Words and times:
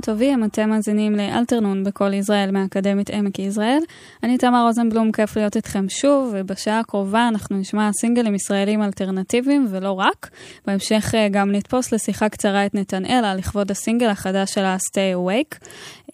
צהריים 0.00 0.20
טובים, 0.20 0.44
אתם 0.44 0.70
מאזינים 0.70 1.14
לאלתרנון 1.14 1.84
בקול 1.84 2.14
ישראל 2.14 2.50
מאקדמית 2.50 3.10
עמק 3.10 3.38
יזרעאל. 3.38 3.82
אני 4.22 4.38
תמר 4.38 4.66
רוזנבלום, 4.66 5.12
כיף 5.12 5.36
להיות 5.36 5.56
איתכם 5.56 5.88
שוב, 5.88 6.34
ובשעה 6.36 6.80
הקרובה 6.80 7.28
אנחנו 7.28 7.56
נשמע 7.56 7.90
סינגלים 7.92 8.34
ישראלים 8.34 8.82
אלטרנטיביים 8.82 9.66
ולא 9.70 9.92
רק. 9.92 10.30
בהמשך 10.66 11.14
אה, 11.14 11.28
גם 11.28 11.52
נתפוס 11.52 11.92
לשיחה 11.92 12.28
קצרה 12.28 12.66
את 12.66 12.74
נתנאלה 12.74 13.34
לכבוד 13.34 13.70
הסינגל 13.70 14.08
החדש 14.08 14.54
שלה 14.54 14.76
Stay 14.76 15.16
Awake. 15.16 15.66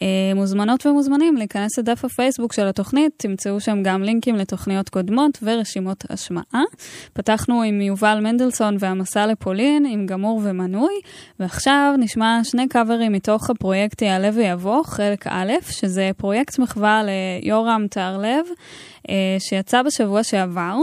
אה, 0.02 0.34
מוזמנות 0.34 0.86
ומוזמנים 0.86 1.36
להיכנס 1.36 1.78
לדף 1.78 2.04
הפייסבוק 2.04 2.52
של 2.52 2.66
התוכנית, 2.66 3.12
תמצאו 3.16 3.60
שם 3.60 3.82
גם 3.82 4.02
לינקים 4.02 4.36
לתוכניות 4.36 4.88
קודמות 4.88 5.38
ורשימות 5.42 6.04
השמעה. 6.10 6.62
פתחנו 7.12 7.62
עם 7.62 7.80
יובל 7.80 8.18
מנדלסון 8.22 8.76
והמסע 8.78 9.26
לפולין, 9.26 9.86
עם 9.86 10.06
גמור 10.06 10.40
ומנוי, 10.44 10.94
ועכשיו 11.40 11.94
נשמע 11.98 12.40
שני 12.44 12.68
קאברים 12.68 13.12
מתוך 13.12 13.50
הפרויקט 13.50 14.02
יעלה 14.02 14.30
ויבוא, 14.34 14.84
חלק 14.84 15.26
א', 15.26 15.52
שזה 15.70 16.10
פרויקט 16.16 16.58
מחווה 16.58 17.02
ליורם 17.42 17.86
טהרלב, 17.90 18.46
אה, 19.08 19.36
שיצא 19.38 19.82
בשבוע 19.82 20.22
שעבר. 20.22 20.76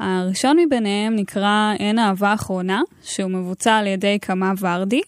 הראשון 0.00 0.56
מביניהם 0.58 1.16
נקרא 1.16 1.72
אין 1.78 1.98
אהבה 1.98 2.34
אחרונה, 2.34 2.82
שהוא 3.02 3.30
מבוצע 3.30 3.74
על 3.76 3.86
ידי 3.86 4.18
קמה 4.18 4.52
ורדי, 4.60 5.00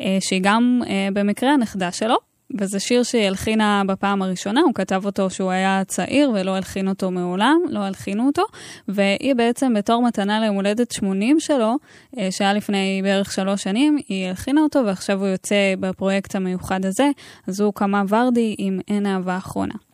אה, 0.00 0.18
שהיא 0.20 0.40
גם 0.42 0.80
במקרה 1.12 1.50
הנכדה 1.50 1.92
שלו. 1.92 2.27
וזה 2.60 2.80
שיר 2.80 3.02
שהיא 3.02 3.26
הלחינה 3.26 3.82
בפעם 3.86 4.22
הראשונה, 4.22 4.60
הוא 4.60 4.74
כתב 4.74 5.02
אותו 5.06 5.28
כשהוא 5.28 5.50
היה 5.50 5.82
צעיר 5.86 6.30
ולא 6.34 6.56
הלחין 6.56 6.88
אותו 6.88 7.10
מעולם, 7.10 7.60
לא 7.68 7.78
הלחינו 7.78 8.26
אותו, 8.26 8.42
והיא 8.88 9.34
בעצם 9.34 9.74
בתור 9.74 10.02
מתנה 10.02 10.40
ליום 10.40 10.56
הולדת 10.56 10.90
80 10.90 11.40
שלו, 11.40 11.76
אה, 12.18 12.28
שהיה 12.30 12.52
לפני 12.52 13.00
בערך 13.02 13.32
שלוש 13.32 13.62
שנים, 13.62 13.98
היא 14.08 14.28
הלחינה 14.28 14.60
אותו 14.60 14.80
ועכשיו 14.86 15.20
הוא 15.20 15.28
יוצא 15.28 15.74
בפרויקט 15.80 16.34
המיוחד 16.34 16.84
הזה, 16.84 17.10
אז 17.46 17.60
הוא 17.60 17.72
קמה 17.74 18.02
ורדי 18.08 18.54
עם 18.58 18.80
אין 18.88 19.06
אהבה 19.06 19.36
אחרונה. 19.36 19.87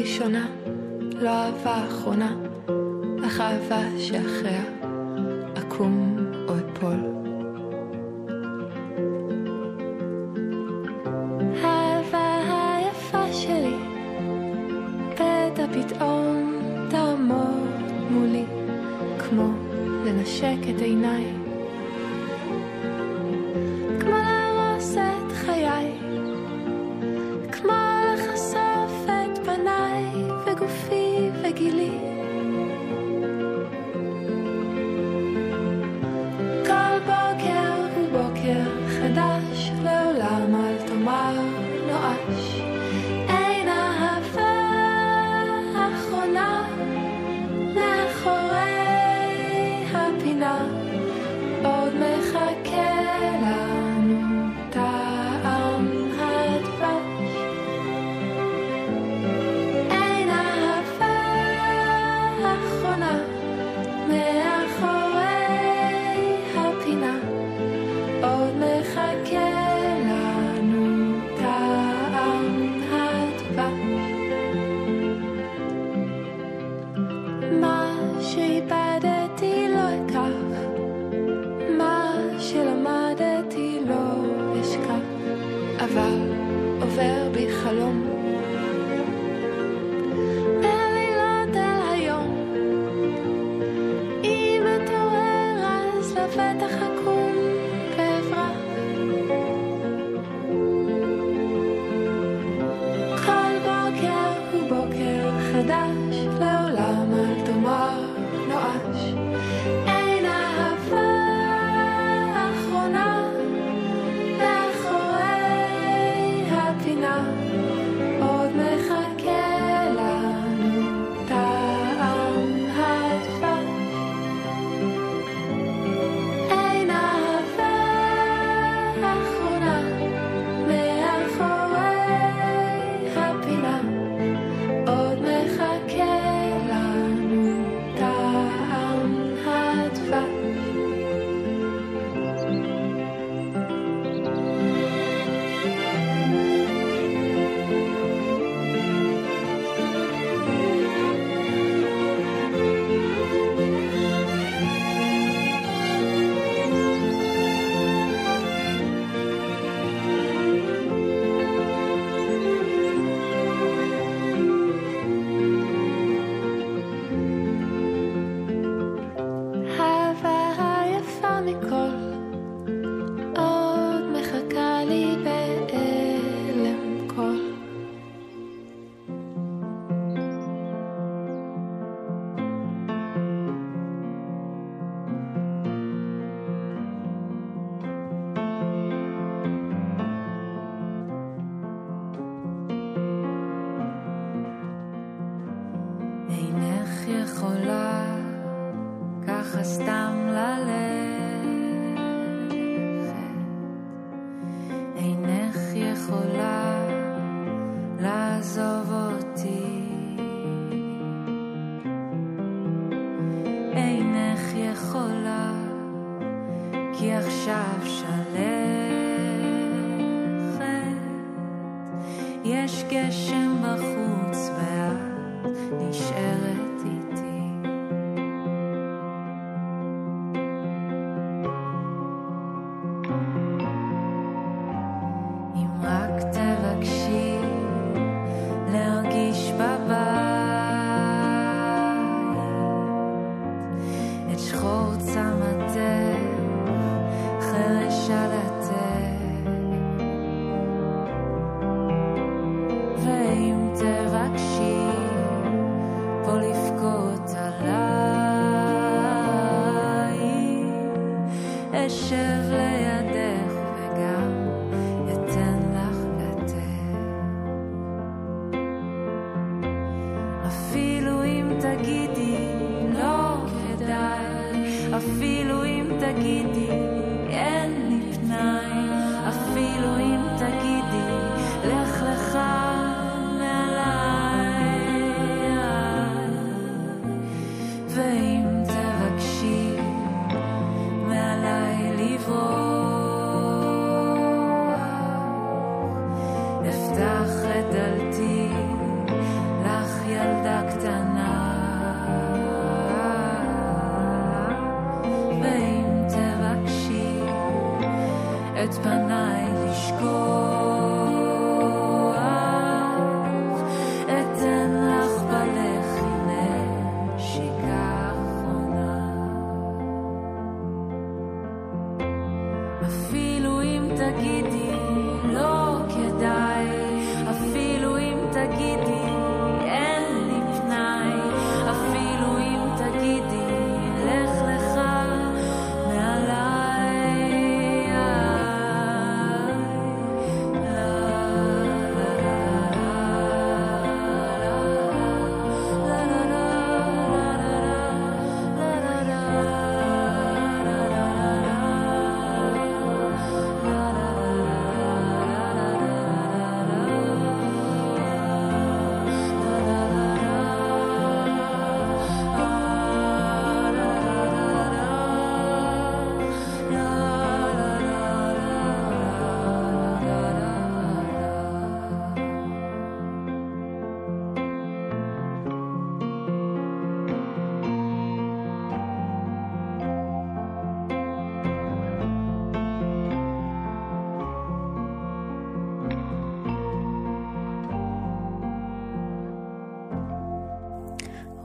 אהבה 0.00 0.08
ראשונה, 0.08 0.48
לא 1.14 1.30
אהבה 1.30 1.86
אחרונה, 1.88 2.34
אך 3.26 3.40
אהבה 3.40 3.80
שאחריה 3.98 4.79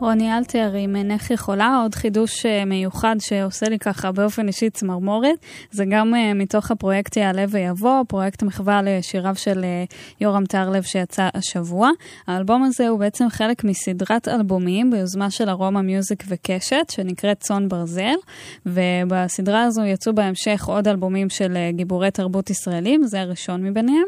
רוני 0.06 0.38
אלתר 0.38 0.72
עם 0.74 0.96
עינך 0.96 1.32
יכולה, 1.32 1.80
עוד 1.84 1.96
חידוש 1.96 2.46
אה, 2.46 2.66
מיוחד 2.66 3.16
שעושה 3.20 3.70
לי 3.70 3.80
ככה 3.80 4.12
באופן 4.12 4.48
אישי 4.48 4.70
צמרמורת, 4.70 5.40
זה 5.72 5.86
גם 5.90 6.16
אה, 6.16 6.34
מתוך 6.34 6.72
הפרויקט 6.72 7.18
יעלה 7.18 7.46
ויבוא, 7.50 8.04
פרויקט 8.08 8.44
מחווה 8.44 8.82
לשיריו 8.84 9.36
של 9.36 9.64
אה, 9.64 9.84
יורם 10.22 10.46
טהרלב 10.46 10.84
שיצא 10.84 11.30
השבוע. 11.34 11.90
האלבום 12.28 12.64
הזה 12.64 12.88
הוא 12.88 13.00
בעצם 13.00 13.30
חלק 13.30 13.64
מסדרת 13.64 14.28
אלבומים 14.28 14.92
ביוזמה 14.92 15.32
של 15.32 15.50
ארומה 15.50 15.82
מיוזיק 15.82 16.24
וקשת, 16.28 16.86
שנקראת 16.92 17.40
צאן 17.40 17.70
ברזל, 17.70 18.16
ובסדרה 18.66 19.64
הזו 19.64 19.84
יצאו 19.84 20.16
בהמשך 20.16 20.66
עוד 20.68 20.88
אלבומים 20.88 21.30
של 21.30 21.58
גיבורי 21.70 22.12
תרבות 22.12 22.50
ישראלים, 22.50 23.04
זה 23.04 23.22
הראשון 23.22 23.64
מביניהם, 23.64 24.08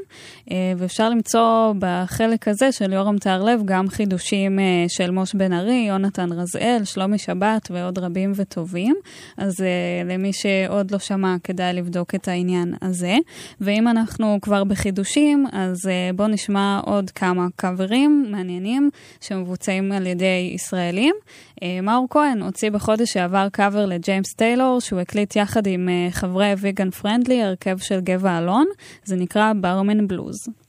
ואפשר 0.78 1.10
למצוא 1.10 1.74
בחלק 1.80 2.48
הזה 2.48 2.72
של 2.72 2.94
יורם 2.94 3.18
טהרלב 3.18 3.62
גם 3.66 3.90
חידושים 3.90 4.60
של 4.88 5.12
מוש 5.12 5.34
בן 5.34 5.54
ארי, 5.54 5.87
יונתן 5.88 6.32
רזאל, 6.32 6.82
שלומי 6.84 7.18
שבת 7.18 7.72
ועוד 7.72 8.00
רבים 8.00 8.32
וטובים. 8.36 8.96
אז 9.38 9.60
אה, 9.60 9.64
למי 10.06 10.34
שעוד 10.34 10.92
לא 10.92 11.00
שמע, 11.00 11.36
כדאי 11.44 11.74
לבדוק 11.74 12.16
את 12.16 12.28
העניין 12.28 12.74
הזה. 12.82 13.16
ואם 13.62 13.88
אנחנו 13.88 14.40
כבר 14.42 14.64
בחידושים, 14.64 15.46
אז 15.52 15.86
אה, 15.86 16.16
בואו 16.16 16.28
נשמע 16.28 16.80
עוד 16.86 17.12
כמה 17.12 17.48
קאברים 17.56 18.26
מעניינים 18.32 18.90
שמבוצעים 19.22 19.92
על 19.92 20.08
ידי 20.08 20.52
ישראלים. 20.56 21.16
אה, 21.56 21.64
מאור 21.84 22.08
כהן 22.10 22.42
הוציא 22.42 22.70
בחודש 22.70 23.14
שעבר 23.14 23.48
קאבר 23.52 23.86
לג'יימס 23.86 24.34
טיילור, 24.34 24.80
שהוא 24.82 25.00
הקליט 25.00 25.36
יחד 25.36 25.68
עם 25.68 25.90
אה, 25.90 26.14
חברי 26.14 26.54
Vegan 26.58 26.90
Friendly, 26.90 27.44
הרכב 27.44 27.78
של 27.78 28.00
גבע 28.00 28.38
אלון. 28.38 28.66
זה 29.06 29.16
נקרא 29.16 29.54
ברמן 29.62 30.08
בלוז. 30.08 30.67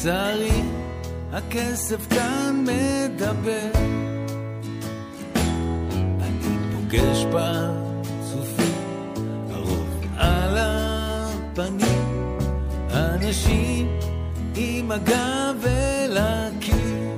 לצערי, 0.00 0.62
הכסף 1.32 2.06
כאן 2.10 2.64
מדבר. 2.64 3.70
אני 6.20 6.56
פוגש 6.72 7.24
פרצופים, 7.30 8.74
הרוב 9.50 10.04
על 10.16 10.56
הפנים, 10.58 12.38
אנשים 12.90 13.98
עם 14.56 14.90
הגב 14.90 15.64
אל 15.66 16.18
הקיר. 16.20 17.10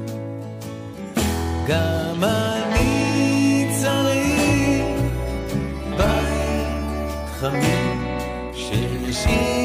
גם 1.68 2.24
אני 2.24 3.68
צריך 3.80 5.00
בית 5.96 7.28
חמים 7.40 8.18
שישאיר 8.54 9.61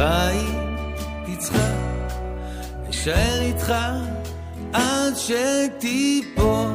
אם 0.00 0.76
תצחק, 1.26 1.58
אשאר 2.90 3.40
איתך 3.40 3.74
עד 4.72 5.14
שתיפול. 5.16 6.68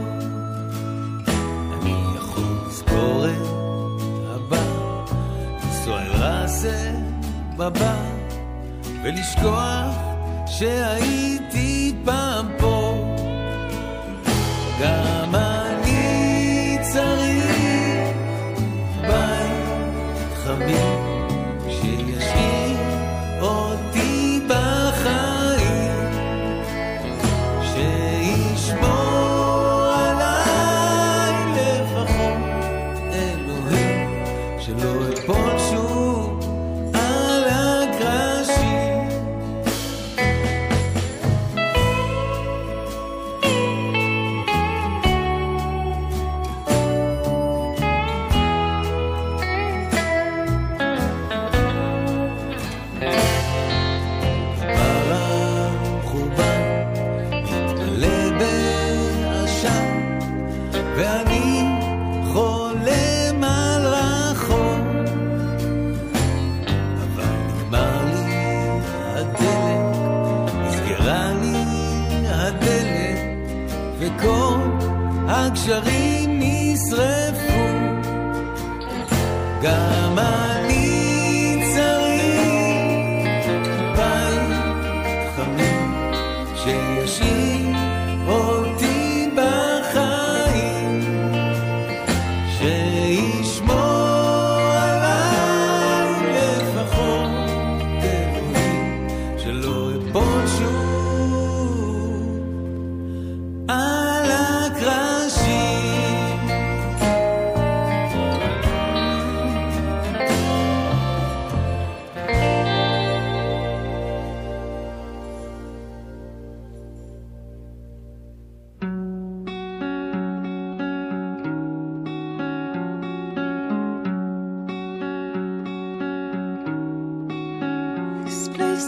אני 1.82 1.94
לזכור 2.68 3.26
את 3.26 3.48
הבא, 4.36 4.64
לנסוע 5.64 6.02
אל 6.02 6.12
ראסה 6.12 6.92
בבא, 7.58 7.96
ולשכוח 9.04 9.96
שהייתי 10.48 11.96
פעם 12.06 12.48
פה. 12.60 12.98
גם 14.82 15.23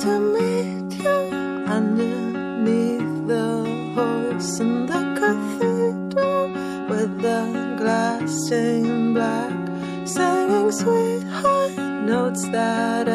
to 0.05 0.19
meet 0.19 1.03
you 1.03 1.17
underneath 1.77 3.27
the 3.27 3.47
horse 3.95 4.59
in 4.59 4.85
the 4.85 5.01
cathedral 5.19 6.47
with 6.87 7.11
the 7.23 7.41
glass 7.79 8.29
stained 8.45 9.15
black, 9.15 9.55
singing 10.05 10.71
sweet 10.71 11.23
high 11.23 11.73
notes 12.11 12.47
that 12.49 13.07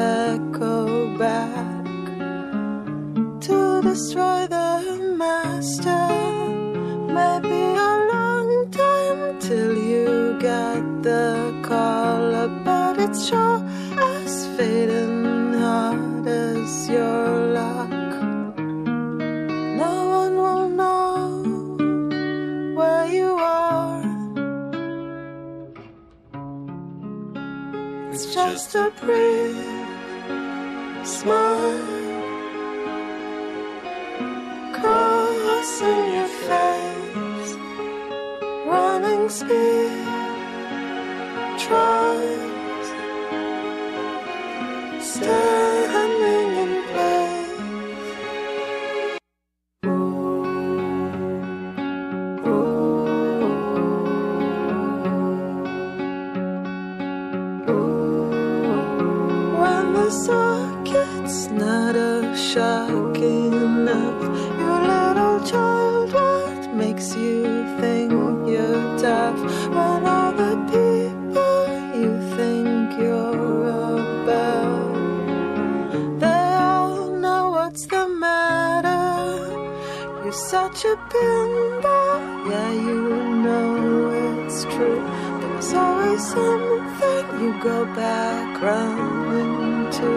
true. 84.80 85.02
There's 85.40 85.72
always 85.74 86.22
something 86.34 87.24
you 87.42 87.52
go 87.62 87.84
back 87.94 88.62
round 88.62 89.92
to. 89.98 90.12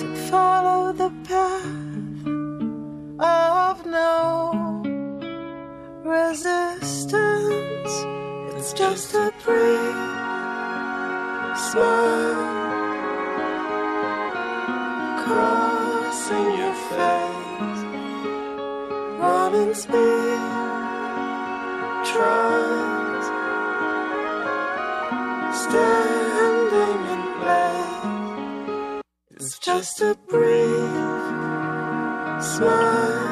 to 0.00 0.06
follow 0.30 0.92
the 1.02 1.10
path 1.28 2.26
of 3.20 3.76
no 3.86 4.10
resistance. 6.16 7.94
It's 8.56 8.72
just 8.72 9.14
a 9.14 9.26
brief 9.44 9.96
smile 11.66 12.52
crossing 15.24 16.50
your 16.60 16.76
face, 16.90 17.82
running 19.20 19.74
speed 19.74 20.13
just 29.64 30.02
a 30.02 30.14
brief 30.28 30.68
smile 32.42 33.23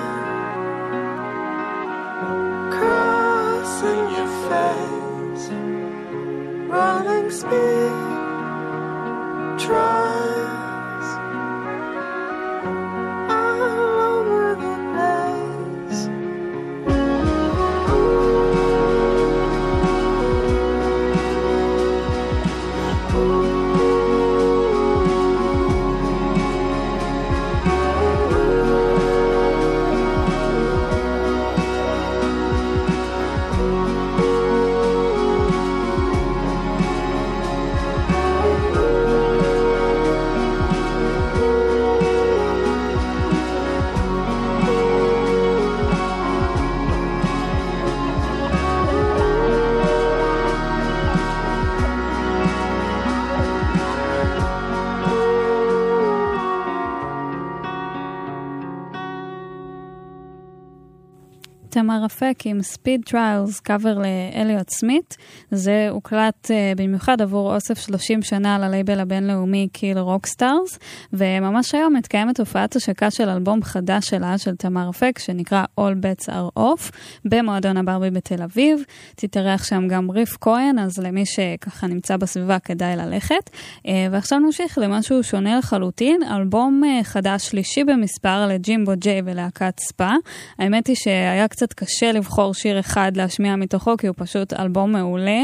תמר 61.93 62.07
אפק 62.07 62.39
עם 62.45 62.63
Speed 62.63 63.01
Trials, 63.05 63.61
קאבר 63.61 63.99
לאליוט 63.99 64.71
סמית. 64.71 65.17
זה 65.51 65.89
הוקלט 65.91 66.51
אה, 66.51 66.79
במיוחד 66.79 67.23
עבור 67.23 67.55
אוסף 67.55 67.79
30 67.79 68.23
שנה 68.23 68.55
על 68.55 68.63
הלייבל 68.63 69.01
הבינלאומי 69.01 69.69
Kill 69.73 69.99
Rock 69.99 70.31
Stars, 70.31 70.79
וממש 71.13 71.75
היום 71.75 71.97
מתקיימת 71.97 72.41
הופעת 72.41 72.77
השקה 72.77 73.11
של 73.11 73.29
אלבום 73.29 73.63
חדש 73.63 74.09
שלה, 74.09 74.39
של 74.39 74.57
תמר 74.57 74.91
אפק, 74.91 75.19
שנקרא 75.19 75.65
All 75.81 75.83
Bets 76.05 76.29
are 76.29 76.59
Off, 76.59 76.91
במועדון 77.25 77.77
הברבי 77.77 78.11
בתל 78.11 78.43
אביב. 78.43 78.85
תתארח 79.17 79.65
שם 79.65 79.89
גם 79.89 80.11
ריף 80.11 80.37
כהן, 80.41 80.79
אז 80.79 80.99
למי 80.99 81.27
שככה 81.27 81.87
נמצא 81.87 82.17
בסביבה 82.17 82.59
כדאי 82.59 82.97
ללכת. 82.97 83.51
אה, 83.79 83.91
ועכשיו 84.11 84.39
נמשיך 84.39 84.79
למשהו 84.79 85.23
שונה 85.23 85.59
לחלוטין, 85.59 86.21
אלבום 86.37 86.83
אה, 86.85 87.05
חדש 87.05 87.49
שלישי 87.49 87.85
במספר 87.85 88.47
לג'ימבו 88.47 88.93
ג'יי 88.97 89.23
ולהקת 89.25 89.81
ספא. 89.81 90.13
האמת 90.59 90.87
היא 90.87 90.97
שהיה 90.97 91.49
קצת 91.49 91.73
קשה 91.85 92.13
לבחור 92.13 92.55
שיר 92.55 92.81
אחד 92.81 93.13
להשמיע 93.17 93.57
מתוכו, 93.57 93.97
כי 93.97 94.07
הוא 94.07 94.15
פשוט 94.19 94.53
אלבום 94.53 94.93
מעולה. 94.93 95.41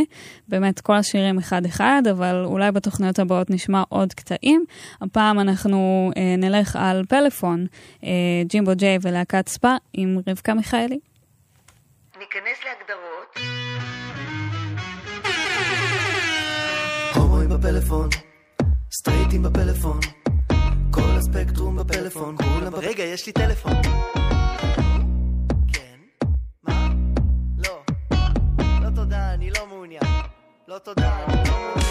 באמת, 0.48 0.80
כל 0.80 0.94
השירים 0.94 1.38
אחד-אחד, 1.38 2.02
אבל 2.10 2.44
אולי 2.44 2.72
בתוכניות 2.72 3.18
הבאות 3.18 3.50
נשמע 3.50 3.82
עוד 3.88 4.12
קטעים. 4.12 4.64
הפעם 5.00 5.40
אנחנו 5.40 6.10
אה, 6.16 6.34
נלך 6.38 6.76
על 6.76 7.04
פלאפון, 7.08 7.66
אה, 8.04 8.10
ג'ימבו 8.46 8.72
ג'יי 8.74 8.98
ולהקת 9.02 9.48
ספא 9.48 9.76
עם 9.92 10.18
רבקה 10.26 10.54
מיכאלי. 10.54 10.98
ניכנס 12.18 12.58
להגדרות. 12.64 13.38
הומואים 17.14 17.48
בפלאפון, 17.48 18.08
סטרייטים 18.92 19.42
בפלאפון, 19.42 20.00
כל 20.90 21.10
הספקטרום 21.18 21.76
בפלאפון, 21.76 22.36
כולם... 22.36 22.74
רגע, 22.74 23.04
יש 23.04 23.26
לי 23.26 23.32
טלפון. 23.32 23.72
לא 30.68 30.78
תודה, 30.78 31.16
מעוניין. 31.28 31.44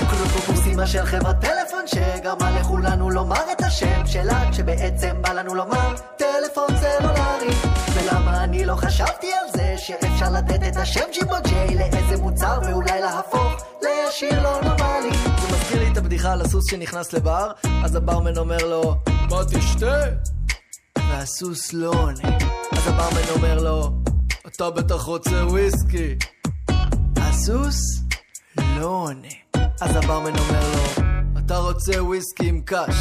קלובוסימה 0.10 0.88
של 0.88 1.06
חברת 1.06 1.36
טלפון 1.42 1.88
שגרמה 1.88 2.60
לכולנו 2.60 3.10
לומר 3.10 3.52
את 3.52 3.62
השם 3.62 4.02
שלה 4.06 4.52
כשבעצם 4.52 5.22
בא 5.22 5.34
לנו 5.34 5.56
לומר 5.56 5.96
טלפון 6.18 6.68
סלולרי 6.68 7.56
ולמה 7.94 8.44
אני 8.44 8.66
לא 8.66 8.76
חשבתי 8.76 9.28
על 9.34 9.52
זה 9.54 9.76
שאפשר 9.78 10.30
לתת 10.30 10.68
את 10.68 10.78
השם 10.78 11.02
ג'ימבו 11.14 11.36
ג'יי 11.44 11.76
לאיזה 11.76 12.18
מוצר 12.22 12.60
ואולי 12.66 13.02
להפוך 13.02 13.54
לשיר 13.82 14.42
לא 14.44 14.62
נורמלי 14.62 15.18
זה 15.42 15.58
מזכיר 15.58 15.80
לי 15.80 15.92
את 15.92 15.98
הבדיחה 15.98 16.34
על 16.34 16.42
הסוס 16.42 16.70
שנכנס 16.70 17.14
לבר 17.14 17.52
אז 17.84 17.96
הברמן 17.96 18.38
אומר 18.38 18.66
לו 18.66 18.96
מה 19.06 19.42
תשתה? 19.52 20.02
והסוס 20.98 21.74
לא 21.74 21.90
עונה 21.90 22.38
אז 22.72 22.88
הברמן 22.88 23.30
אומר 23.36 23.64
לו 23.64 23.92
אתה 24.48 24.70
בטח 24.70 25.02
רוצה 25.02 25.46
וויסקי 25.46 26.16
הסוס 27.18 28.07
לא 28.80 28.88
עונה. 28.88 29.28
אז 29.82 29.96
הברמן 29.96 30.38
אומר 30.38 30.60
לו, 30.74 31.04
אתה 31.40 31.58
רוצה 31.58 32.04
וויסקי 32.04 32.50
עם 32.50 32.62
קאש, 32.62 32.96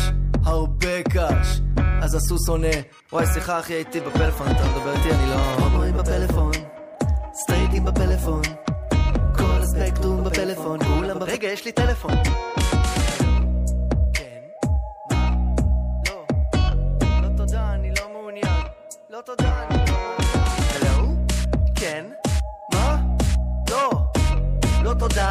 הרבה 0.44 1.02
קאש. 1.02 1.60
אז 2.02 2.14
הסוס 2.14 2.48
עונה, 2.48 2.76
וואי 3.12 3.26
סליחה 3.26 3.60
אחי 3.60 3.72
הייתי 3.72 4.00
בפלאפון, 4.00 4.46
אתה 4.50 4.64
מדבר 4.64 4.96
איתי, 4.96 5.10
אני 5.10 5.30
לא... 5.30 5.34
הומואים 5.64 5.96
בפלאפון, 5.96 6.50
סטרייטים 7.34 7.84
בפלאפון, 7.84 8.42
כל 9.36 9.44
הספקטרום 9.62 10.24
בפלאפון, 10.24 10.78
כולם... 10.84 11.22
רגע, 11.22 11.48
יש 11.48 11.64
לי 11.64 11.72
טלפון. 11.72 12.12
כן? 14.14 14.40
מה? 15.10 15.30
לא. 16.08 16.24
לא 17.22 17.28
תודה, 17.36 17.70
אני 17.74 17.90
לא 17.90 18.08
מעוניין. 18.12 18.46
לא 19.10 19.20
תודה, 19.20 19.62
אני 19.62 19.75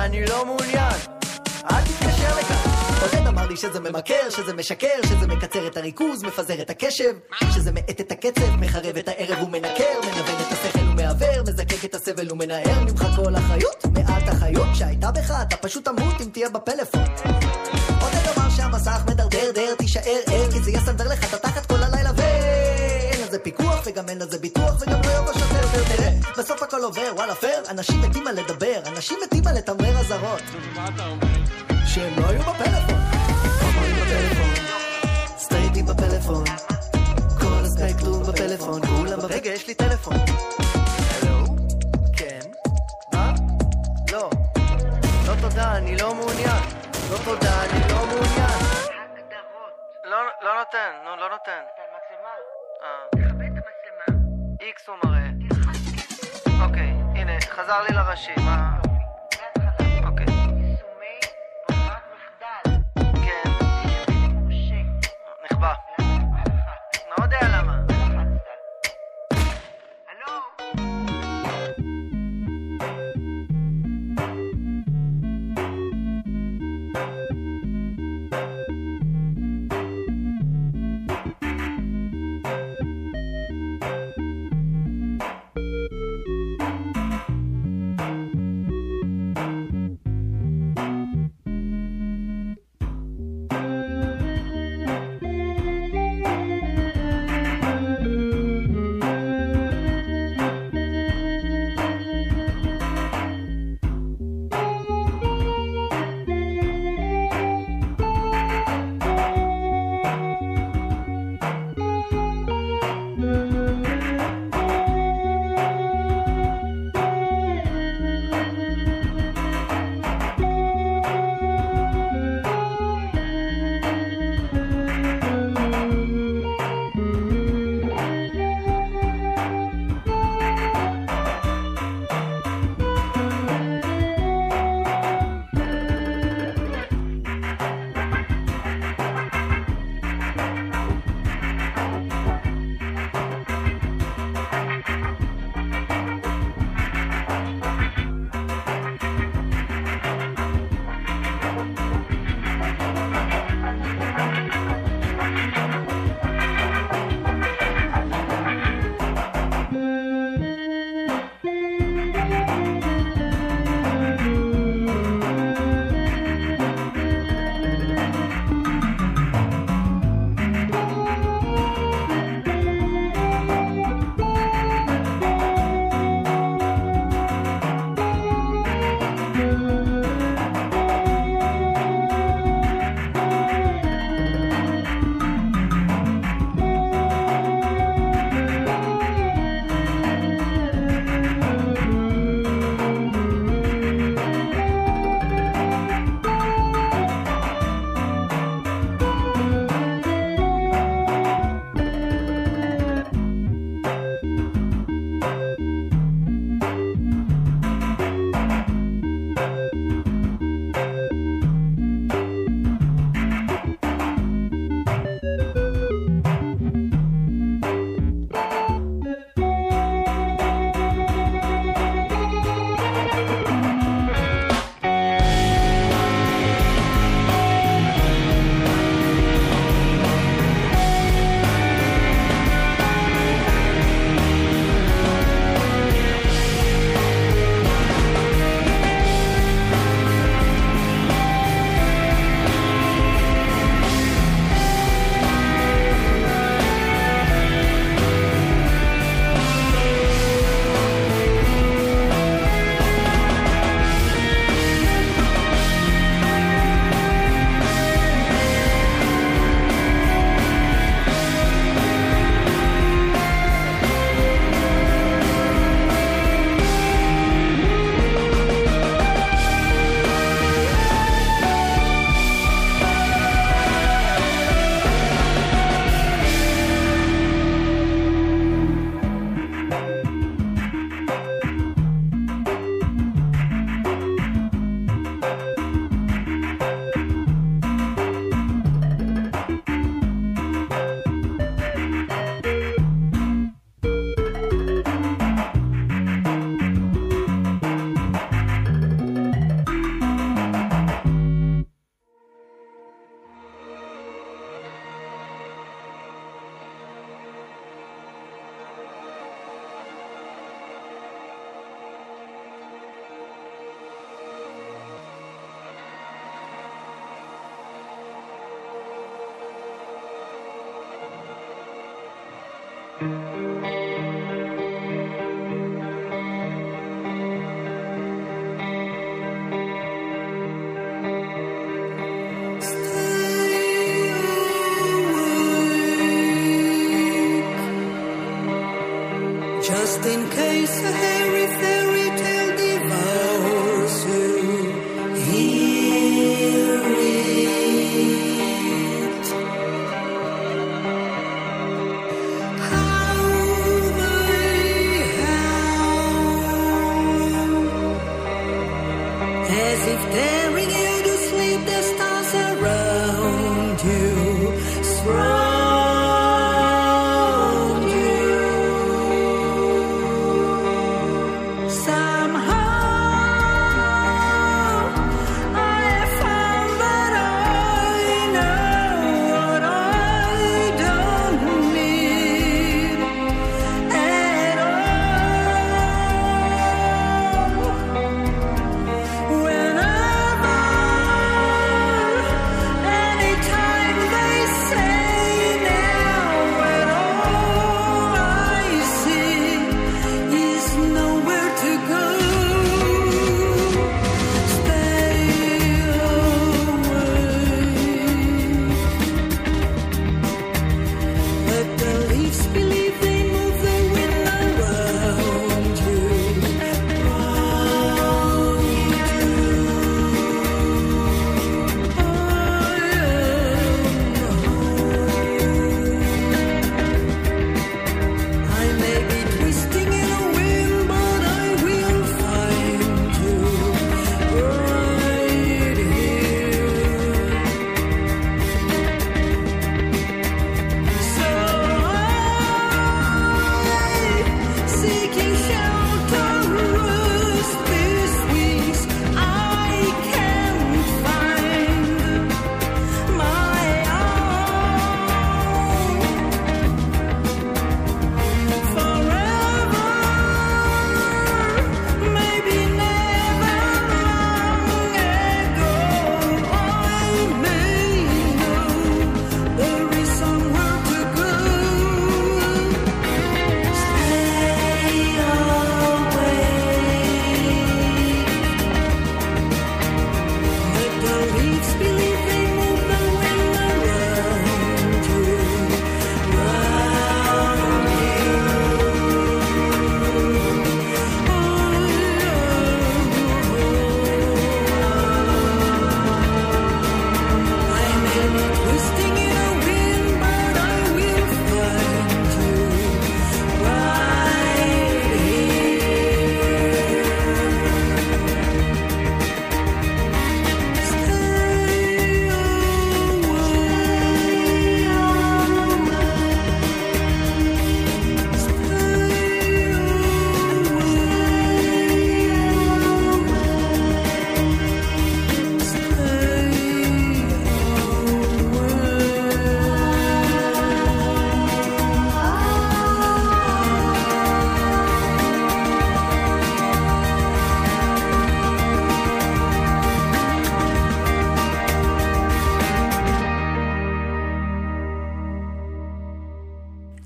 אני 0.06 0.26
לא 0.26 0.46
מעוניין. 0.46 0.94
אל 1.72 1.82
תתקשר 1.82 2.38
לכאן. 2.40 2.72
עודד 3.02 3.28
אמר 3.28 3.48
לי 3.48 3.58
שזה 3.58 3.80
ממכר, 3.80 4.30
שזה 4.30 4.54
משקר, 4.54 5.02
שזה 5.06 5.28
מקצר 5.28 5.68
את 5.68 5.78
הריכוז, 5.78 6.24
מפזר 6.24 6.62
את 6.62 6.70
הקשב, 6.70 7.14
שזה 7.56 7.72
מאט 7.72 8.02
את 8.02 8.12
הקצב, 8.12 8.56
מחרב 8.60 8.98
את 8.98 9.08
הערב 9.08 9.44
ומנקר, 9.44 10.00
מנוון 10.04 10.42
את 10.48 10.52
השכל 10.52 10.88
ומעוור, 10.90 11.44
מזקק 11.48 11.86
את 11.86 11.96
הסבל 11.96 12.32
ומנער 12.32 12.84
ממך 12.84 13.06
כל 13.16 13.36
אחריות, 13.36 13.86
מעט 13.94 14.30
אחריות 14.30 14.68
שהייתה 14.74 15.12
בך, 15.12 15.34
אתה 15.42 15.58
פשוט 15.58 15.86
תמות 15.86 16.22
אם 16.22 16.30
תהיה 16.34 16.50
בפלאפון. 16.50 17.04
עודד 18.02 18.28
אמר 18.38 18.50
שהמסך 18.50 19.04
מדרדר, 19.08 19.52
דר, 19.56 19.76
תישאר 19.78 20.20
ער, 20.28 20.52
כי 20.52 20.60
זה 20.60 20.72
יסנדר 20.72 21.08
לך 21.08 21.30
את 21.30 21.34
התחת 21.34 21.66
כל 21.66 21.84
הלילה 21.84 21.95
לזה 23.36 23.44
פיקוח 23.44 23.82
וגם 23.86 24.10
אין 24.10 24.18
לזה 24.18 24.40
ביטוח 24.40 24.82
וגם 24.82 25.02
לא 25.02 25.12
יבוא 25.12 25.34
שוטר 25.34 25.68
ותראה 25.74 26.10
בסוף 26.38 26.64
הכל 26.64 26.84
עובר 26.84 27.12
וואלה 27.16 27.36
פייר 27.36 27.64
אנשים 27.70 28.02
מתים 28.02 28.28
על 28.28 28.36
לדבר 28.36 28.80
אנשים 28.86 29.18
מתים 29.24 29.48
על 29.48 29.58
לתמרר 29.58 30.00
אזהרות. 30.00 30.42
שהם 31.86 32.20
לא 32.20 32.28
היו 32.28 32.40
בפלאפון. 32.42 33.00
הומואים 33.62 33.96
בפלאפון 33.96 34.54
סטרייטים 35.38 35.86
בפלאפון. 35.86 36.44
כל 37.40 37.66
הספקטרום 37.66 38.24
בפלאפון. 38.24 38.82
כולם 38.86 39.20
ב... 39.20 39.26
רגע 39.26 39.50
יש 39.50 39.68
לי 39.68 39.74
טלפון? 39.74 40.18
כן? 42.18 42.40
לא. 44.12 44.30
לא 45.28 45.34
תודה 45.42 45.78
אני 45.78 45.98
לא 45.98 46.16
מעוניין. 46.16 46.64
לא 47.12 47.18
תודה 47.26 47.64
אני 47.64 47.80
לא 47.90 48.06
מעוניין. 48.06 48.60
לא, 50.04 50.18
לא 50.42 50.60
נותן, 50.60 50.92
נו, 51.04 51.16
לא 51.16 51.30
נותן. 51.30 51.85
אה. 52.86 54.14
איקס 54.62 54.88
הוא 54.90 54.96
מראה. 55.06 55.30
אוקיי, 56.68 56.90
הנה, 57.16 57.32
חזר 57.42 57.82
לי 57.90 57.96
לראשי, 57.96 58.32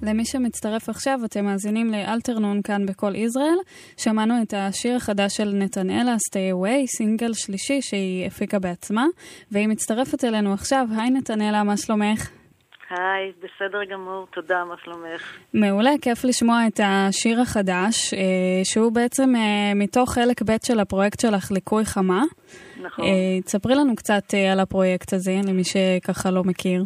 למי 0.09 0.25
שמצטרף 0.25 0.89
עכשיו, 0.89 1.19
אתם 1.25 1.45
מאזינים 1.45 1.91
לאלתרנון 1.91 2.61
כאן 2.61 2.85
בכל 2.85 3.15
ישראל. 3.15 3.57
שמענו 3.97 4.33
את 4.41 4.53
השיר 4.57 4.95
החדש 4.95 5.37
של 5.37 5.51
נתנאלה, 5.53 6.15
Stay 6.15 6.53
Away, 6.55 6.87
סינגל 6.97 7.33
שלישי 7.33 7.81
שהיא 7.81 8.27
הפיקה 8.27 8.59
בעצמה, 8.59 9.05
והיא 9.51 9.67
מצטרפת 9.67 10.23
אלינו 10.23 10.53
עכשיו. 10.53 10.87
היי 10.97 11.09
נתנאלה, 11.09 11.63
מה 11.63 11.77
שלומך? 11.77 12.29
היי, 12.89 13.31
בסדר 13.37 13.83
גמור, 13.91 14.27
תודה, 14.33 14.63
מה 14.65 14.75
שלומך? 14.83 15.37
מעולה, 15.53 15.91
כיף 16.01 16.25
לשמוע 16.25 16.67
את 16.67 16.79
השיר 16.83 17.41
החדש, 17.41 18.13
אה, 18.13 18.19
שהוא 18.63 18.91
בעצם 18.91 19.35
אה, 19.35 19.71
מתוך 19.75 20.13
חלק 20.13 20.41
ב' 20.41 20.55
של 20.65 20.79
הפרויקט 20.79 21.19
שלך, 21.19 21.51
ליקוי 21.51 21.85
חמה. 21.85 22.23
נכון. 22.81 23.05
אה, 23.05 23.41
תספרי 23.45 23.75
לנו 23.75 23.95
קצת 23.95 24.33
על 24.51 24.59
הפרויקט 24.59 25.13
הזה, 25.13 25.35
למי 25.47 25.63
שככה 25.63 26.31
לא 26.31 26.43
מכיר. 26.43 26.83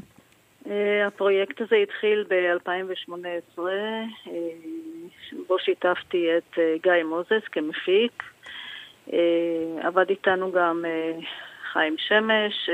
אה, 0.69 1.08
הפרויקט 1.08 1.62
הזה 1.62 1.76
התחיל 1.76 2.26
ב-2018, 2.30 3.60
אה, 3.60 4.04
בו 5.47 5.60
שיתפתי 5.60 6.38
את 6.38 6.60
אה, 6.60 6.76
גיא 6.84 7.04
מוזס 7.04 7.47
כמפיק. 7.52 8.23
עבד 9.82 10.10
איתנו 10.10 10.52
גם 10.52 10.86
חיים 11.71 11.95
שמש, 11.97 12.69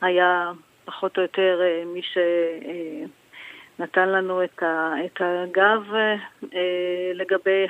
שהיה 0.00 0.52
פחות 0.84 1.16
או 1.16 1.22
יותר 1.22 1.60
מי 1.86 2.00
שנתן 3.78 4.08
לנו 4.08 4.44
את 4.44 5.20
הגב 5.20 5.92
לגבי 7.14 7.66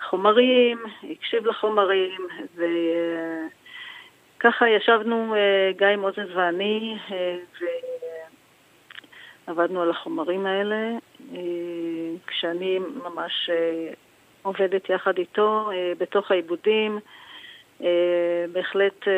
החומרים, 0.00 0.78
הקשיב 1.10 1.46
לחומרים, 1.46 2.26
ו... 2.56 2.64
ככה 4.40 4.68
ישבנו 4.68 5.34
אה, 5.34 5.70
גיא 5.76 5.96
מוזס 5.96 6.34
ואני 6.34 6.98
אה, 7.12 7.36
ועבדנו 9.46 9.82
על 9.82 9.90
החומרים 9.90 10.46
האלה, 10.46 10.90
אה, 11.34 11.40
כשאני 12.26 12.78
ממש 12.78 13.50
עובדת 14.42 14.90
יחד 14.90 15.18
איתו 15.18 15.70
בתוך 15.98 16.30
העיבודים. 16.30 16.98
בהחלט 18.52 19.08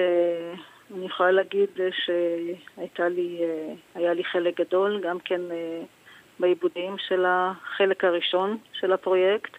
אני 0.95 1.07
יכולה 1.07 1.31
להגיד 1.31 1.69
שהייתה 1.91 3.09
לי, 3.09 3.41
לי 3.97 4.25
חלק 4.25 4.61
גדול, 4.61 5.01
גם 5.01 5.19
כן 5.19 5.41
בעיבודים 6.41 6.99
של 6.99 7.25
החלק 7.29 8.05
הראשון 8.05 8.59
של 8.73 8.93
הפרויקט. 8.93 9.57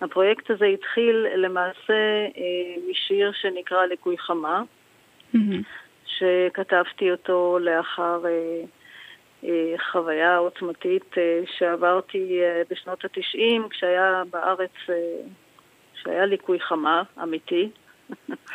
הפרויקט 0.00 0.50
הזה 0.50 0.64
התחיל 0.66 1.26
למעשה 1.34 2.26
משיר 2.90 3.32
שנקרא 3.32 3.86
ליקוי 3.86 4.18
חמה, 4.18 4.62
שכתבתי 6.06 7.10
אותו 7.10 7.58
לאחר 7.60 8.26
אה, 8.26 8.64
אה, 9.44 9.74
חוויה 9.92 10.36
עוצמתית 10.36 11.18
אה, 11.18 11.40
שעברתי 11.58 12.40
אה, 12.42 12.62
בשנות 12.70 13.04
התשעים, 13.04 13.68
כשהיה 13.68 14.22
בארץ, 14.30 14.70
אה, 14.88 14.94
כשהיה 15.94 16.26
ליקוי 16.26 16.60
חמה 16.60 17.02
אמיתי. 17.22 17.70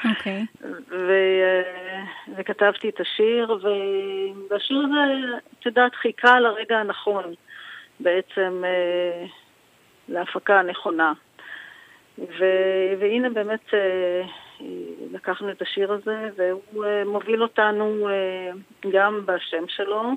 אוקיי. 0.10 0.46
ו... 1.08 1.14
וכתבתי 2.38 2.90
את 2.90 3.00
השיר, 3.00 3.58
והשיר 4.50 4.78
הזה, 4.78 5.38
את 5.60 5.66
יודעת, 5.66 5.96
חיכה 5.96 6.40
לרגע 6.40 6.78
הנכון 6.78 7.24
בעצם 8.00 8.64
אה, 8.66 9.26
להפקה 10.10 10.60
הנכונה. 10.60 11.14
ו- 12.18 12.94
והנה 13.00 13.30
באמת 13.30 13.74
אה, 13.74 14.22
לקחנו 15.12 15.52
את 15.52 15.62
השיר 15.62 15.92
הזה, 15.94 16.30
והוא 16.38 16.86
אה, 16.86 17.04
מוביל 17.06 17.44
אותנו 17.44 18.10
אה, 18.10 18.52
גם 18.92 19.22
בשם 19.26 19.64
שלו, 19.68 20.12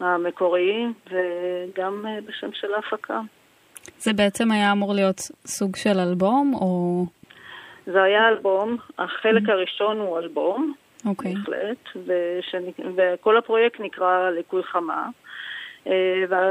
המקורי, 0.00 0.86
וגם 1.06 2.06
אה, 2.06 2.18
בשם 2.26 2.52
של 2.52 2.74
ההפקה. 2.74 3.20
זה 3.98 4.12
בעצם 4.12 4.50
היה 4.50 4.72
אמור 4.72 4.94
להיות 4.94 5.20
סוג 5.46 5.76
של 5.76 5.98
אלבום, 5.98 6.54
או... 6.54 7.04
זה 7.86 8.02
היה 8.02 8.28
אלבום, 8.28 8.76
החלק 8.98 9.48
הראשון 9.48 9.98
הוא 9.98 10.18
אלבום, 10.18 10.74
אוקיי. 11.06 11.34
בהחלט, 11.34 11.88
ושני, 11.96 12.72
וכל 12.96 13.36
הפרויקט 13.36 13.80
נקרא 13.80 14.30
ליקוי 14.30 14.62
חמה. 14.62 15.08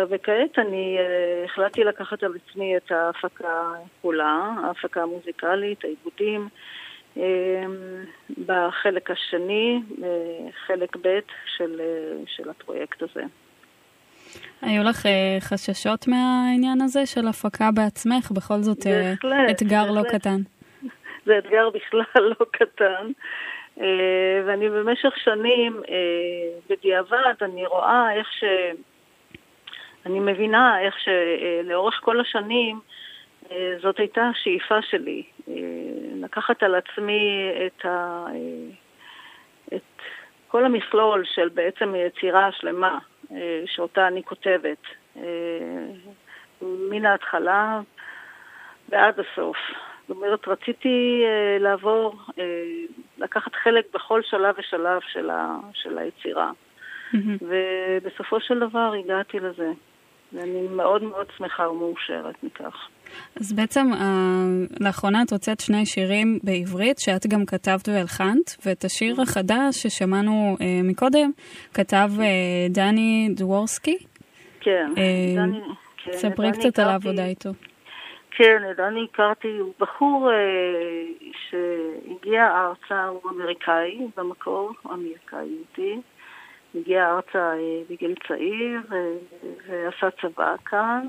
וכעת 0.10 0.60
אני 0.60 0.98
החלטתי 1.46 1.84
לקחת 1.84 2.24
על 2.24 2.34
עצמי 2.36 2.78
את 2.78 2.92
ההפקה 2.92 3.72
כולה, 4.02 4.56
ההפקה 4.64 5.02
המוזיקלית, 5.02 5.84
העיבודים, 5.84 6.50
בחלק 8.46 9.12
השני, 9.12 9.82
אה, 10.04 10.08
חלק 10.66 10.96
ב' 10.96 11.20
של, 11.58 11.82
אה, 11.82 12.24
של 12.28 12.50
הפרויקט 12.50 13.04
הזה. 13.04 13.24
היו 14.62 14.84
לך 14.84 15.06
אה, 15.06 15.38
חששות 15.40 16.08
מהעניין 16.08 16.82
הזה 16.82 17.06
של 17.06 17.28
הפקה 17.28 17.70
בעצמך? 17.72 18.32
בכל 18.32 18.62
זאת 18.62 18.88
בהחלט, 18.88 19.50
אתגר 19.50 19.92
לא 19.92 20.02
בהחלט. 20.02 20.22
קטן. 20.22 20.40
זה 21.26 21.38
אתגר 21.38 21.70
בכלל 21.70 22.24
לא 22.40 22.46
קטן. 22.52 23.12
ואני 24.46 24.70
במשך 24.70 25.14
שנים, 25.24 25.82
בדיעבד, 26.70 27.34
אני 27.42 27.66
רואה 27.66 28.14
איך 28.14 28.28
ש... 28.40 28.44
אני 30.06 30.20
מבינה 30.20 30.80
איך 30.82 30.96
שלאורך 31.00 32.00
כל 32.04 32.20
השנים 32.20 32.80
זאת 33.82 34.00
הייתה 34.00 34.22
השאיפה 34.22 34.82
שלי, 34.82 35.24
אה, 35.48 35.54
לקחת 36.16 36.64
על 36.64 36.76
עצמי 36.76 37.52
את, 37.66 37.86
ה... 37.86 38.26
אה, 38.30 39.78
את 39.78 40.02
כל 40.48 40.66
המכלול 40.66 41.24
של 41.26 41.50
בעצם 41.50 41.96
יצירה 41.96 42.52
שלמה 42.52 43.00
אה, 43.32 43.64
שאותה 43.66 44.08
אני 44.08 44.24
כותבת, 44.24 44.78
מן 46.62 47.06
ההתחלה 47.06 47.82
ועד 48.90 49.20
הסוף. 49.20 49.58
זאת 50.08 50.18
אומרת, 50.18 50.48
רציתי 50.48 51.24
לעבור, 51.60 52.22
לקחת 53.18 53.56
חלק 53.56 53.86
בכל 53.94 54.22
שלב 54.24 54.56
ושלב 54.58 55.02
של, 55.08 55.30
ה, 55.30 55.58
של 55.74 55.98
היצירה. 55.98 56.52
ובסופו 57.42 58.40
של 58.40 58.60
דבר 58.60 58.94
הגעתי 59.00 59.40
לזה. 59.40 59.72
ואני 60.34 60.68
מאוד 60.68 61.04
מאוד 61.04 61.28
שמחה 61.38 61.70
ומאושרת 61.70 62.44
מכך. 62.44 62.88
אז 63.40 63.54
בעצם 63.54 63.94
אה, 63.94 64.46
לאחרונה 64.80 65.22
את 65.22 65.32
הוצאת 65.32 65.60
שני 65.60 65.86
שירים 65.86 66.40
בעברית 66.44 67.00
שאת 67.00 67.28
גם 67.28 67.46
כתבת 67.46 67.90
והלחנת, 67.90 68.66
ואת 68.66 68.84
השיר 68.84 69.22
החדש 69.22 69.76
ששמענו 69.84 70.58
אה, 70.62 70.82
מקודם 70.84 71.32
כתב 71.74 72.10
אה, 72.22 72.68
דני 72.70 73.30
דוורסקי. 73.36 73.98
כן, 74.60 74.88
דני, 75.36 75.60
כן, 75.98 76.12
ספרי 76.12 76.52
דני 76.52 76.60
קצת 76.60 76.80
על 76.80 76.90
העבודה 76.90 77.26
איתו. 77.26 77.50
כן, 78.32 78.62
דני 78.78 79.08
הכרתי, 79.14 79.48
הוא 79.48 79.74
בחור 79.80 80.30
שהגיע 81.50 82.44
ארצה, 82.46 83.06
הוא 83.06 83.22
אמריקאי 83.32 84.08
במקור, 84.18 84.72
אמריקאי 84.86 85.46
יהודי. 85.46 86.02
הגיע 86.76 87.10
ארצה 87.10 87.54
בגיל 87.90 88.16
צעיר 88.28 88.82
ועשה 89.68 90.08
צבא 90.22 90.56
כאן 90.66 91.08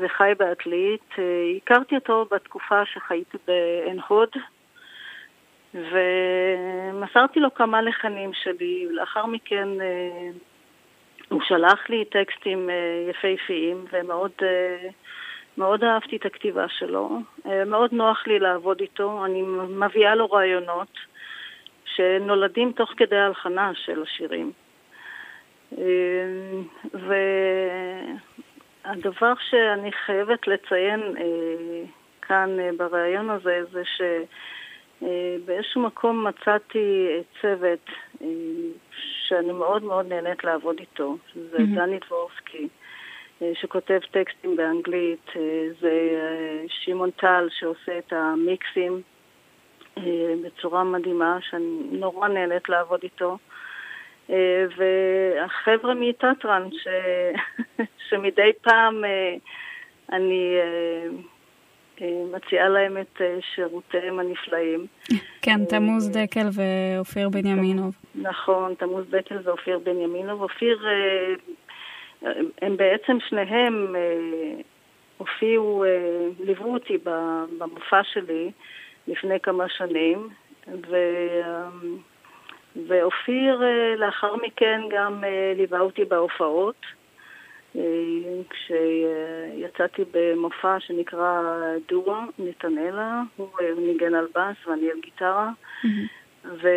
וחי 0.00 0.32
בעתלית. 0.38 1.04
אה, 1.18 1.24
הכרתי 1.56 1.94
אותו 1.94 2.26
בתקופה 2.30 2.84
שחייתי 2.84 3.38
בעין 3.46 4.00
הוד 4.08 4.28
ומסרתי 5.74 7.40
לו 7.40 7.54
כמה 7.54 7.82
לחנים 7.82 8.30
שלי. 8.32 8.86
לאחר 8.90 9.26
מכן 9.26 9.68
אה, 9.80 10.30
הוא 11.28 11.40
שלח 11.48 11.88
לי 11.88 12.04
טקסטים 12.04 12.70
אה, 12.70 13.10
יפהפיים 13.10 13.84
ומאוד 13.92 14.32
מאוד 15.58 15.84
אהבתי 15.84 16.16
את 16.16 16.26
הכתיבה 16.26 16.68
שלו. 16.68 17.20
מאוד 17.66 17.92
נוח 17.92 18.26
לי 18.26 18.38
לעבוד 18.38 18.80
איתו. 18.80 19.24
אני 19.24 19.42
מביאה 19.68 20.14
לו 20.14 20.26
רעיונות 20.26 20.98
שנולדים 21.84 22.72
תוך 22.72 22.90
כדי 22.96 23.16
ההלחנה 23.16 23.70
של 23.74 24.02
השירים. 24.02 24.52
אה, 25.78 25.84
והדבר 28.88 29.32
שאני 29.50 29.92
חייבת 29.92 30.46
לציין 30.46 31.00
אה, 31.00 31.84
כאן 32.22 32.60
אה, 32.60 32.70
בריאיון 32.76 33.30
הזה 33.30 33.60
זה 33.72 33.82
שבאיזשהו 35.00 35.82
מקום 35.82 36.26
מצאתי 36.26 37.08
צוות 37.40 37.90
אה, 38.22 38.26
שאני 39.26 39.52
מאוד 39.52 39.82
מאוד 39.82 40.06
נהנית 40.06 40.44
לעבוד 40.44 40.76
איתו, 40.78 41.16
זה 41.34 41.58
מהמם. 41.58 41.74
דני 41.74 41.98
דבורסקי. 42.06 42.68
אה, 43.42 43.50
שכותב 43.54 43.98
טקסטים 44.10 44.56
באנגלית, 44.56 45.28
אה, 45.36 45.68
זה 45.80 46.08
אה, 46.12 46.64
שמעון 46.68 47.10
טל 47.10 47.48
שעושה 47.50 47.98
את 47.98 48.12
המיקסים 48.12 49.02
אה, 49.98 50.34
בצורה 50.44 50.84
מדהימה, 50.84 51.38
שאני 51.50 51.82
נורא 51.92 52.28
נהנית 52.28 52.68
לעבוד 52.68 53.00
איתו. 53.02 53.38
אה, 54.30 54.64
והחבר'ה 54.76 55.94
מטטרן, 55.94 56.68
ש... 56.72 56.88
שמדי 58.08 58.50
פעם 58.62 59.04
אה, 59.04 59.34
אני 60.12 60.56
אה, 60.58 62.06
מציעה 62.32 62.68
להם 62.68 62.98
את 62.98 63.20
שירותיהם 63.54 64.18
הנפלאים. 64.18 64.86
כן, 65.42 65.64
תמוז 65.64 66.10
דקל 66.10 66.46
ואופיר 66.52 67.28
בנימינוב. 67.28 67.94
נכון, 68.14 68.74
תמוז 68.74 69.04
דקל 69.10 69.38
ואופיר 69.44 69.78
בנימינוב. 69.78 70.42
אופיר, 70.42 70.86
הם 72.62 72.76
בעצם 72.76 73.16
שניהם 73.28 73.94
הופיעו, 75.16 75.84
ליוו 76.40 76.74
אותי 76.74 76.98
במופע 77.58 78.00
שלי 78.04 78.50
לפני 79.08 79.40
כמה 79.40 79.64
שנים, 79.68 80.28
ו... 80.88 80.96
ואופיר 82.86 83.62
אה, 83.62 83.96
לאחר 83.96 84.36
מכן 84.36 84.80
גם 84.90 85.24
אה, 85.24 85.52
ליווה 85.56 85.80
אותי 85.80 86.04
בהופעות. 86.04 86.80
אה, 87.76 87.82
כשיצאתי 88.50 90.02
במופע 90.12 90.80
שנקרא 90.80 91.42
דואה, 91.88 92.24
נתנאלה, 92.38 93.22
הוא 93.36 93.48
ניגן 93.78 94.14
על 94.14 94.26
בס 94.34 94.66
ואני 94.66 94.90
על 94.90 95.00
גיטרה. 95.00 95.50
ו... 96.44 96.68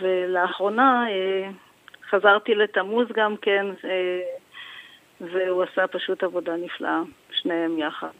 ולאחרונה 0.00 1.06
חזרתי 2.10 2.54
לתמוז 2.54 3.06
גם 3.16 3.34
כן, 3.42 3.66
והוא 5.20 5.62
עשה 5.62 5.86
פשוט 5.86 6.22
עבודה 6.22 6.52
נפלאה, 6.56 7.00
שניהם 7.30 7.78
יחד. 7.78 8.12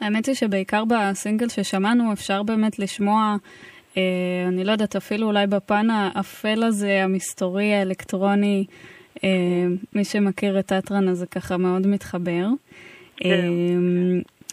האמת 0.00 0.26
היא 0.26 0.34
שבעיקר 0.34 0.82
בסינגל 0.84 1.48
ששמענו 1.48 2.12
אפשר 2.12 2.42
באמת 2.42 2.78
לשמוע, 2.78 3.36
אני 4.48 4.64
לא 4.64 4.72
יודעת, 4.72 4.96
אפילו 4.96 5.26
אולי 5.26 5.46
בפן 5.46 5.86
האפל 5.90 6.62
הזה, 6.62 7.02
המסתורי, 7.04 7.74
האלקטרוני, 7.74 8.64
אה, 9.24 9.28
מי 9.92 10.04
שמכיר 10.04 10.58
את 10.58 10.72
אטרן 10.72 11.08
הזה 11.08 11.26
ככה 11.26 11.56
מאוד 11.56 11.86
מתחבר. 11.86 12.46
אה, 13.24 13.30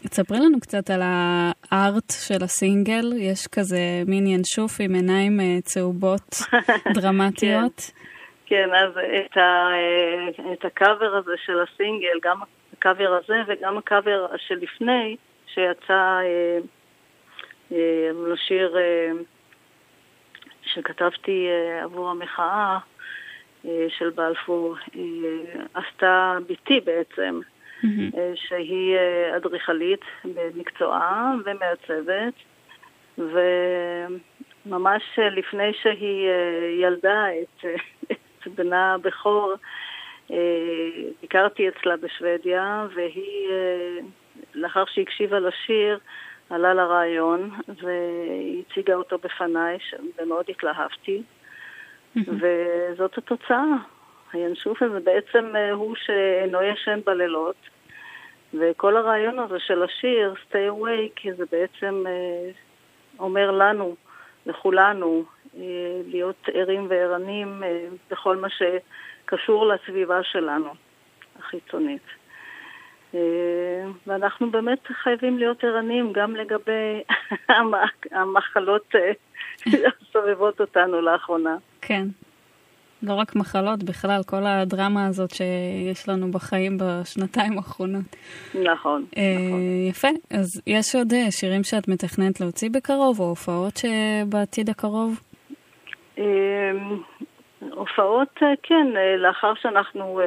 תספרי 0.09 0.37
לנו 0.39 0.59
קצת 0.59 0.89
על 0.89 1.01
הארט 1.03 2.11
של 2.27 2.43
הסינגל, 2.43 3.13
יש 3.17 3.47
כזה 3.47 4.03
מין 4.07 4.27
ינשוף 4.27 4.71
עם 4.79 4.93
עיניים 4.95 5.39
אה, 5.39 5.61
צהובות 5.61 6.35
דרמטיות. 6.95 7.91
כן, 8.45 8.69
אז 8.73 8.91
את, 9.25 9.37
ה, 9.37 9.67
את 10.53 10.65
הקאבר 10.65 11.15
הזה 11.15 11.31
של 11.45 11.59
הסינגל, 11.59 12.19
גם 12.23 12.37
הקאבר 12.77 13.19
הזה 13.23 13.41
וגם 13.47 13.77
הקאבר 13.77 14.27
שלפני, 14.37 15.15
שיצא 15.53 15.93
אה, 15.93 16.21
אה, 16.23 16.57
לשיר 18.27 18.77
אה, 18.77 19.11
שכתבתי 20.63 21.47
אה, 21.47 21.83
עבור 21.83 22.09
המחאה, 22.09 22.77
אה, 23.65 23.87
של 23.97 24.09
בלפור, 24.09 24.75
אה, 24.95 25.01
עשתה 25.73 26.37
בתי 26.49 26.79
בעצם, 26.79 27.39
אה, 27.83 28.31
שהיא 28.35 28.95
אה, 28.95 29.37
אדריכלית 29.37 30.01
במקצועה 30.25 31.33
ומעצבת, 31.45 32.33
וממש 33.17 35.03
אה, 35.19 35.29
לפני 35.29 35.73
שהיא 35.81 36.27
אה, 36.27 36.67
ילדה 36.81 37.25
את, 37.41 37.65
אה, 37.65 37.75
את 38.41 38.47
בנה 38.47 38.93
הבכור, 38.93 39.53
אה, 40.31 40.37
ביקרתי 41.21 41.69
אצלה 41.69 41.97
בשוודיה, 41.97 42.87
והיא, 42.93 43.49
אה, 43.51 43.97
לאחר 44.53 44.83
שהקשיבה 44.85 45.39
לשיר, 45.39 45.99
עלה 46.51 46.73
לרעיון 46.73 47.49
והיא 47.67 48.63
הציגה 48.69 48.95
אותו 48.95 49.17
בפניי, 49.17 49.77
ומאוד 50.17 50.45
התלהבתי, 50.49 51.23
וזאת 52.15 53.17
התוצאה. 53.17 53.63
הינשוף 54.33 54.81
הזה 54.81 54.99
בעצם 54.99 55.55
אה, 55.55 55.71
הוא 55.71 55.95
שאינו 55.95 56.61
ישן 56.61 56.99
בלילות, 57.05 57.55
וכל 58.53 58.97
הרעיון 58.97 59.39
הזה 59.39 59.59
של 59.59 59.83
השיר, 59.83 60.33
stay 60.49 60.71
awake, 60.71 61.35
זה 61.37 61.43
בעצם 61.51 62.03
אה, 62.07 62.51
אומר 63.19 63.51
לנו, 63.51 63.95
לכולנו, 64.45 65.23
אה, 65.57 65.61
להיות 66.07 66.49
ערים 66.53 66.87
וערנים 66.89 67.63
בכל 68.11 68.37
מה 68.37 68.47
שקשור 68.49 69.67
לסביבה 69.67 70.23
שלנו, 70.23 70.69
החיצונית. 71.39 72.20
אה, 73.15 73.19
ואנחנו 74.07 74.51
באמת 74.51 74.79
חייבים 75.03 75.37
להיות 75.37 75.63
ערניים 75.63 76.13
גם 76.13 76.35
לגבי 76.35 77.01
המ- 77.49 77.73
המחלות 78.11 78.95
אה, 78.95 79.11
שסובבות 80.09 80.61
אותנו 80.61 81.01
לאחרונה. 81.01 81.55
כן. 81.81 82.07
לא 83.03 83.13
רק 83.13 83.35
מחלות, 83.35 83.83
בכלל, 83.83 84.21
כל 84.25 84.45
הדרמה 84.45 85.05
הזאת 85.07 85.31
שיש 85.31 86.09
לנו 86.09 86.31
בחיים 86.31 86.77
בשנתיים 86.81 87.57
האחרונות. 87.57 88.15
נכון. 88.63 89.05
אה, 89.17 89.23
יפה. 89.89 90.07
אז 90.29 90.61
יש 90.67 90.95
עוד 90.95 91.13
שירים 91.29 91.63
שאת 91.63 91.87
מתכננת 91.87 92.41
להוציא 92.41 92.69
בקרוב, 92.69 93.19
או 93.19 93.25
הופעות 93.29 93.73
שבעתיד 93.77 94.69
הקרוב? 94.69 95.19
הופעות, 97.69 98.29
אה, 98.43 98.53
כן, 98.63 98.87
אה, 98.97 99.17
לאחר 99.17 99.53
שאנחנו, 99.55 100.19
אה, 100.19 100.25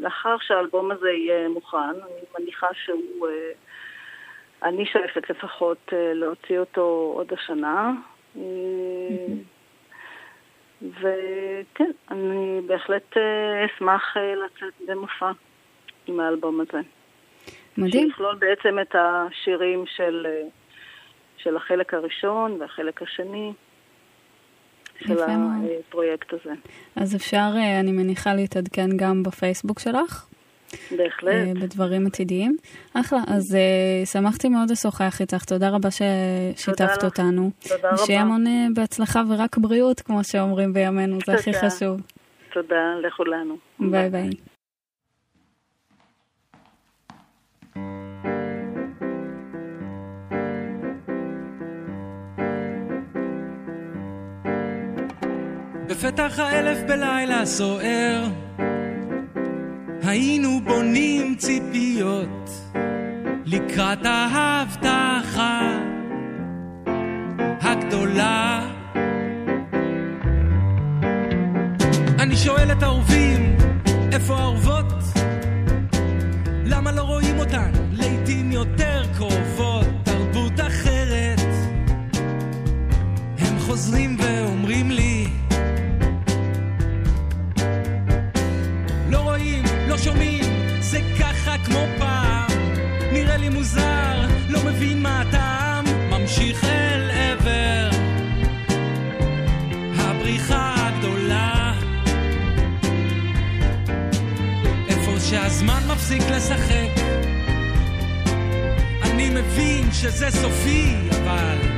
לאחר 0.00 0.36
שהאלבום 0.40 0.90
הזה 0.90 1.10
יהיה 1.10 1.48
מוכן, 1.48 1.78
אני 1.78 2.24
מניחה 2.38 2.66
שהוא, 2.84 3.28
אני 4.62 4.86
שואפת 4.86 5.30
לפחות 5.30 5.92
להוציא 5.92 6.58
אותו 6.58 7.12
עוד 7.16 7.32
השנה. 7.32 7.92
וכן, 10.82 11.90
אני 12.10 12.60
בהחלט 12.66 13.16
אשמח 13.66 14.16
לצאת 14.16 14.74
במופע 14.86 15.30
עם 16.06 16.20
האלבום 16.20 16.60
הזה. 16.60 16.80
מדהים. 17.78 18.08
שיכלול 18.08 18.34
בעצם 18.34 18.78
את 18.78 18.94
השירים 18.98 19.84
של, 19.86 20.26
של 21.36 21.56
החלק 21.56 21.94
הראשון 21.94 22.60
והחלק 22.60 23.02
השני 23.02 23.52
של. 24.98 25.16
הפרויקט 25.88 26.32
הזה. 26.32 26.54
אז 26.96 27.16
אפשר, 27.16 27.50
אה, 27.56 27.80
אני 27.80 27.92
מניחה, 27.92 28.34
להתעדכן 28.34 28.96
גם 28.96 29.22
בפייסבוק 29.22 29.78
שלך, 29.78 30.26
בהחלט. 30.90 31.32
אה, 31.32 31.52
בדברים 31.62 32.06
עתידיים. 32.06 32.56
אחלה, 32.94 33.18
אז 33.26 33.54
אה, 33.54 34.06
שמחתי 34.06 34.48
מאוד 34.48 34.70
לשוחח 34.70 35.20
איתך, 35.20 35.44
תודה 35.44 35.70
רבה 35.70 35.88
ששיתפת. 35.90 37.04
אותנו. 37.04 37.50
תודה 37.68 37.88
רבה. 37.88 37.96
שיהיה 37.96 38.20
המון 38.20 38.44
בהצלחה 38.74 39.22
ורק 39.28 39.58
בריאות, 39.58 40.00
כמו 40.00 40.24
שאומרים 40.24 40.72
בימינו, 40.72 41.18
זה 41.26 41.34
הכי. 41.34 41.52
חשוב. 41.54 42.00
תודה 42.52 42.94
לכולנו. 43.02 43.56
ביי 43.80 44.10
ביי. 44.10 44.30
בפתח 55.88 56.38
האלף 56.38 56.78
בלילה 56.88 57.46
סוער, 57.46 58.24
היינו 60.02 60.60
בונים 60.64 61.34
ציפיות 61.38 62.50
לקראת 63.44 64.06
ההבטחה 64.06 65.78
הגדולה. 67.60 68.70
אני 72.18 72.36
שואל 72.36 72.72
את 72.72 72.82
האהובים, 72.82 73.56
איפה 74.12 74.36
האהובות? 74.36 74.92
למה 76.64 76.92
לא 76.92 77.02
רואים 77.02 77.38
אותן? 77.38 77.70
לעתים 77.92 78.52
יותר 78.52 79.02
קרובות, 79.16 79.86
תרבות 80.04 80.60
אחרת. 80.60 81.40
הם 83.38 83.58
חוזרים 83.58 84.16
ואומרים 84.20 84.90
לי, 84.90 85.25
שומעים, 90.06 90.44
זה 90.80 91.00
ככה 91.20 91.58
כמו 91.64 91.86
פעם. 91.98 92.50
נראה 93.12 93.36
לי 93.36 93.48
מוזר, 93.48 94.26
לא 94.48 94.60
מבין 94.64 95.02
מה 95.02 95.20
הטעם, 95.20 95.84
ממשיך 96.10 96.64
אל 96.64 97.10
עבר 97.10 97.90
הבריחה 99.98 100.74
הגדולה. 100.78 101.74
איפה 104.88 105.20
שהזמן 105.20 105.82
מפסיק 105.88 106.22
לשחק. 106.30 107.00
אני 109.02 109.30
מבין 109.30 109.92
שזה 109.92 110.30
סופי, 110.30 110.94
אבל 111.10 111.75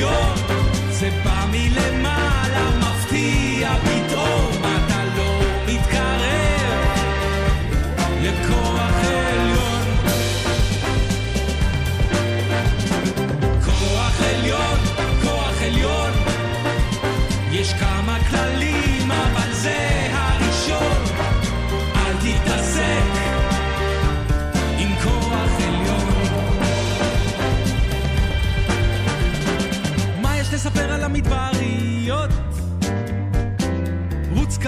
כוח 0.00 0.50
עליון, 0.50 0.90
זה 0.90 1.10
בא 1.24 1.46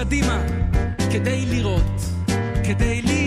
קדימה 0.03 0.45
כדי 1.11 1.45
לראות, 1.45 2.01
כדי 2.63 3.01
לפגוע, 3.01 3.22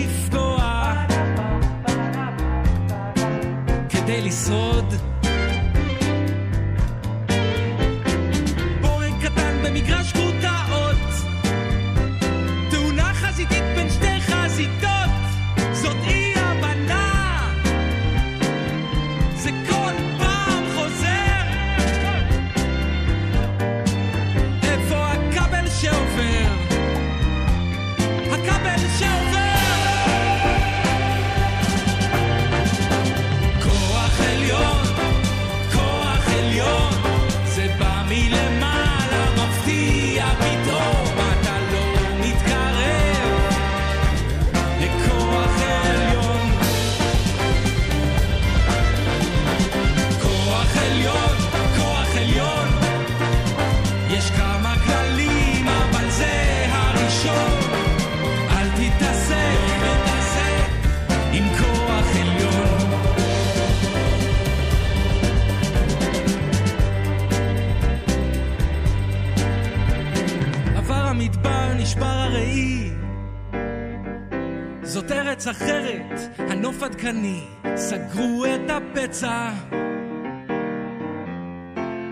אני 77.09 77.41
סגרו 77.75 78.45
את 78.45 78.69
הפצע 78.69 79.51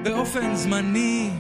באופן 0.04 0.56
זמני. 0.56 1.32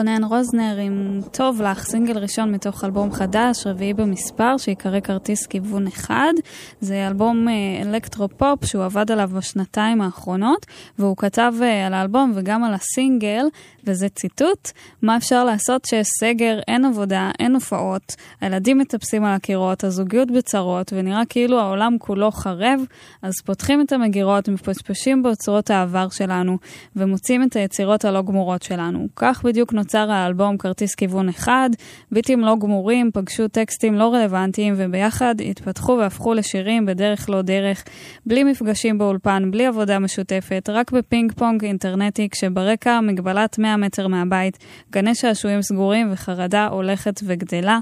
רונן 0.00 0.24
רוזנר 0.24 0.76
עם 0.76 1.20
"טוב 1.32 1.62
לך", 1.62 1.84
סינגל 1.84 2.18
ראשון 2.18 2.52
מתוך 2.52 2.84
אלבום 2.84 3.12
חדש, 3.12 3.66
רביעי 3.66 3.94
במספר, 3.94 4.56
שיקרא 4.58 5.00
כרטיס 5.00 5.46
כיוון 5.46 5.86
אחד. 5.86 6.32
זה 6.80 7.06
אלבום 7.06 7.48
אה, 7.48 7.52
אלקטרופופ 7.82 8.64
שהוא 8.64 8.84
עבד 8.84 9.10
עליו 9.10 9.30
בשנתיים 9.34 10.00
האחרונות, 10.00 10.66
והוא 10.98 11.16
כתב 11.16 11.52
אה, 11.62 11.86
על 11.86 11.94
האלבום 11.94 12.32
וגם 12.34 12.64
על 12.64 12.74
הסינגל, 12.74 13.44
וזה 13.84 14.08
ציטוט: 14.08 14.70
מה 15.02 15.16
אפשר 15.16 15.44
לעשות 15.44 15.84
שיש 15.84 16.06
סגר, 16.20 16.58
אין 16.68 16.84
עבודה, 16.84 17.30
אין 17.38 17.54
הופעות, 17.54 18.16
הילדים 18.40 18.78
מטפסים 18.78 19.24
על 19.24 19.34
הקירות, 19.34 19.84
הזוגיות 19.84 20.30
בצרות, 20.30 20.92
ונראה 20.96 21.22
כאילו 21.28 21.60
העולם 21.60 21.96
כולו 21.98 22.30
חרב, 22.30 22.80
אז 23.22 23.32
פותחים 23.44 23.80
את 23.80 23.92
המגירות, 23.92 24.48
מפשפשים 24.48 25.22
באוצרות 25.22 25.70
העבר 25.70 26.08
שלנו, 26.08 26.58
ומוצאים 26.96 27.42
את 27.42 27.56
היצירות 27.56 28.04
הלא 28.04 28.22
גמורות 28.22 28.62
שלנו. 28.62 29.06
כך 29.16 29.42
בדיוק 29.44 29.72
נוצר 29.72 29.89
האלבום 29.98 30.56
כרטיס 30.56 30.94
כיוון 30.94 31.28
אחד, 31.28 31.70
ביטים 32.12 32.40
לא 32.40 32.56
גמורים, 32.60 33.10
פגשו 33.14 33.48
טקסטים 33.48 33.94
לא 33.94 34.14
רלוונטיים, 34.14 34.74
וביחד 34.76 35.34
התפתחו 35.50 35.96
והפכו 36.00 36.34
לשירים 36.34 36.86
בדרך 36.86 37.30
לא 37.30 37.42
דרך, 37.42 37.84
בלי 38.26 38.44
מפגשים 38.44 38.98
באולפן, 38.98 39.50
בלי 39.50 39.66
עבודה 39.66 39.98
משותפת, 39.98 40.68
רק 40.72 40.90
בפינג 40.90 41.32
פונג 41.32 41.64
אינטרנטי, 41.64 42.28
כשברקע 42.28 43.00
מגבלת 43.00 43.58
100 43.58 43.76
מטר 43.76 44.08
מהבית, 44.08 44.58
גני 44.92 45.14
שעשועים 45.14 45.62
סגורים 45.62 46.08
וחרדה 46.12 46.66
הולכת 46.66 47.20
וגדלה. 47.24 47.78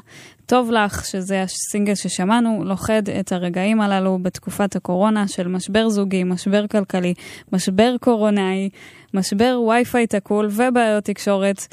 טוב 0.46 0.70
לך, 0.70 1.04
שזה 1.04 1.42
הסינגל 1.42 1.94
ששמענו, 1.94 2.62
לוכד 2.64 3.02
את 3.20 3.32
הרגעים 3.32 3.80
הללו 3.80 4.18
בתקופת 4.22 4.76
הקורונה 4.76 5.28
של 5.28 5.48
משבר 5.48 5.88
זוגי, 5.88 6.24
משבר 6.24 6.66
כלכלי, 6.66 7.14
משבר 7.52 7.96
קורונאי, 8.00 8.68
משבר 9.14 9.60
וי-פיי 9.68 10.06
תקול 10.06 10.48
ובעיות 10.50 11.04
תקשורת, 11.04 11.66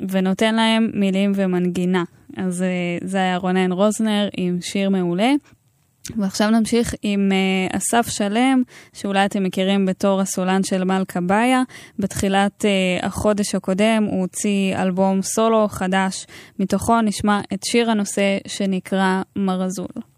ונותן 0.00 0.54
להם 0.54 0.90
מילים 0.94 1.32
ומנגינה. 1.34 2.04
אז 2.36 2.62
אה, 2.62 2.68
זה 3.08 3.18
היה 3.18 3.36
רונן 3.36 3.72
רוזנר 3.72 4.28
עם 4.36 4.58
שיר 4.60 4.90
מעולה. 4.90 5.32
ועכשיו 6.16 6.50
נמשיך 6.50 6.94
עם 7.02 7.30
uh, 7.32 7.76
אסף 7.76 8.08
שלם, 8.08 8.62
שאולי 8.92 9.24
אתם 9.24 9.42
מכירים 9.42 9.86
בתור 9.86 10.20
הסולן 10.20 10.62
של 10.62 10.84
מלכה 10.84 11.20
באיה. 11.20 11.62
בתחילת 11.98 12.64
uh, 12.64 13.06
החודש 13.06 13.54
הקודם 13.54 14.06
הוא 14.10 14.20
הוציא 14.20 14.76
אלבום 14.76 15.22
סולו 15.22 15.68
חדש, 15.68 16.26
מתוכו 16.58 17.00
נשמע 17.00 17.40
את 17.54 17.64
שיר 17.64 17.90
הנושא 17.90 18.38
שנקרא 18.46 19.22
מרזול. 19.36 20.13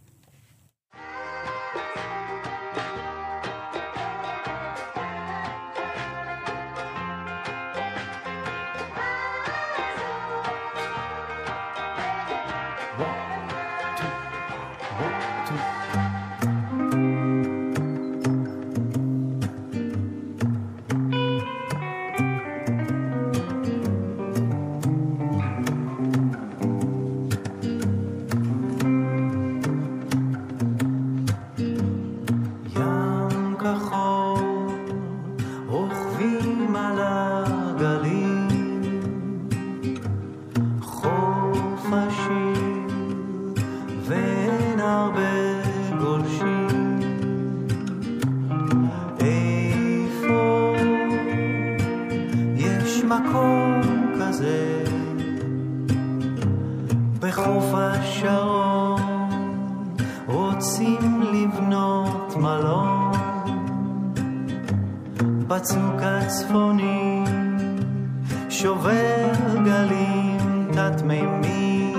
בחוף 57.67 57.75
השרון? 57.75 59.01
רוצים 60.27 61.23
לבנות 61.33 62.37
מלון. 62.37 63.13
בצוק 65.49 66.01
הצפוני 66.03 67.25
שובר 68.49 69.33
גלים 69.65 70.69
תת-מימי. 70.73 71.93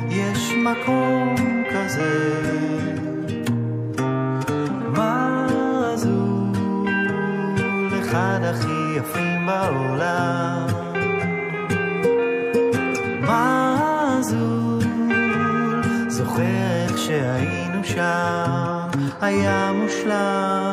יש 0.09 0.51
מקום 0.63 1.35
כזה? 1.73 2.41
מה 4.97 5.45
זו 5.95 6.51
אחד 7.99 8.39
הכי 8.43 8.97
יפים 8.97 9.30
בעולם 9.51 10.67
מזול, 13.21 14.83
זוכר 16.07 16.41
איך 16.85 16.97
שהיינו 16.97 17.83
שם, 17.83 18.89
היה 19.21 19.71
מושלם. 19.73 20.70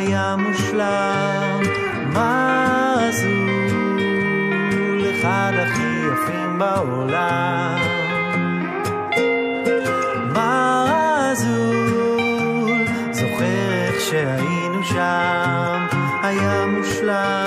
היה 0.00 0.36
מושלם. 0.36 1.60
מזול, 2.08 3.40
אחד 5.10 5.52
הכי 5.56 5.90
יפים 6.06 6.58
בעולם. 6.58 7.78
מזול, 11.30 11.68
זוכר 13.12 13.98
שהיינו 14.10 14.84
שם, 14.84 15.86
היה 16.22 16.66
מושלם. 16.66 17.39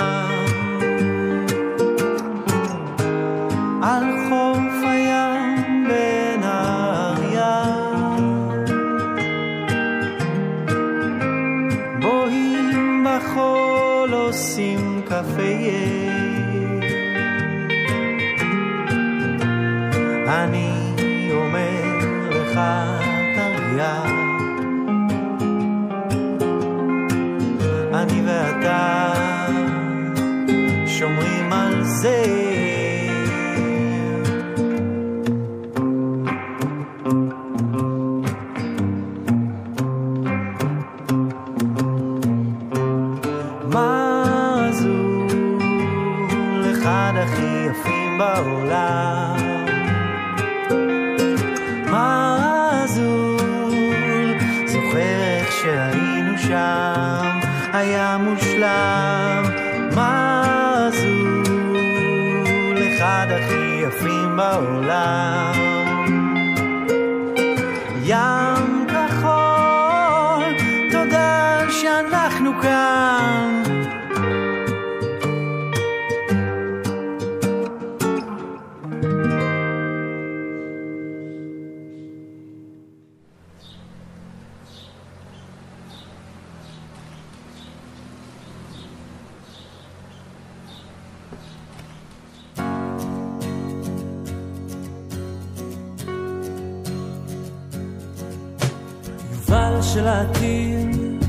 של 99.94 100.06
העתיד, 100.06 101.24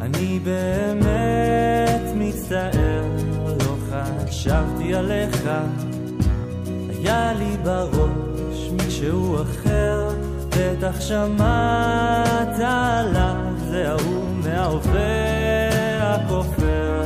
אני 0.00 0.38
באמת 0.38 2.02
מצטער, 2.14 3.04
לא 3.46 3.76
חשבתי 3.90 4.94
עליך, 4.94 5.50
היה 6.88 7.32
לי 7.32 7.56
בראש 7.62 8.70
מישהו 8.84 9.42
אחר, 9.42 10.08
בטח 10.48 11.00
שמעת 11.00 12.60
עליו, 12.64 13.36
זה 13.70 13.90
ההוא 13.90 14.24
מההווה 14.44 16.14
הכופר. 16.14 17.02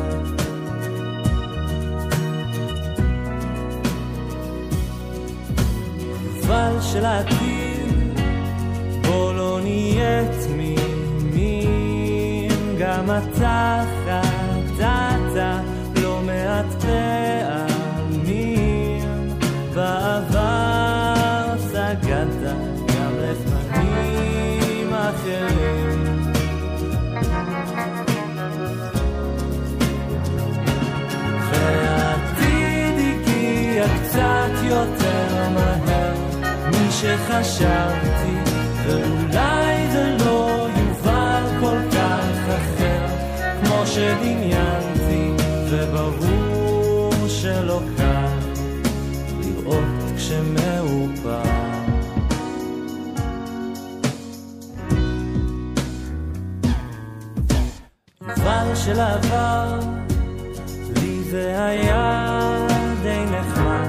יובל 6.36 6.76
של 6.80 7.04
העתיד, 7.04 8.20
בוא 9.02 9.34
לא 9.34 9.60
נהיה 9.62 10.33
אתה 13.10 13.84
חטאת 14.04 15.36
לא 16.02 16.20
מעט 16.26 16.66
פעמים, 16.82 18.58
בעבר 19.74 21.44
סגדת 21.58 22.42
גם 22.88 23.12
לפנים 23.18 24.92
אחרים. 24.94 26.04
והעתיד 31.50 32.96
הגיע 32.98 33.84
קצת 34.02 34.54
יותר 34.62 35.48
מהר 35.54 36.14
משחשבתי, 36.70 38.34
ואולי 38.86 39.63
שדמיינתי, 43.94 45.30
וברור 45.70 47.28
שלא 47.28 47.80
קל 47.96 48.38
לראות 49.40 50.12
כשמאופר. 50.16 51.42
יובל 58.20 58.74
של 58.74 59.00
העבר, 59.00 59.78
לי 60.96 61.22
זה 61.22 61.66
היה 61.66 62.66
די 63.02 63.24
נחמד. 63.30 63.88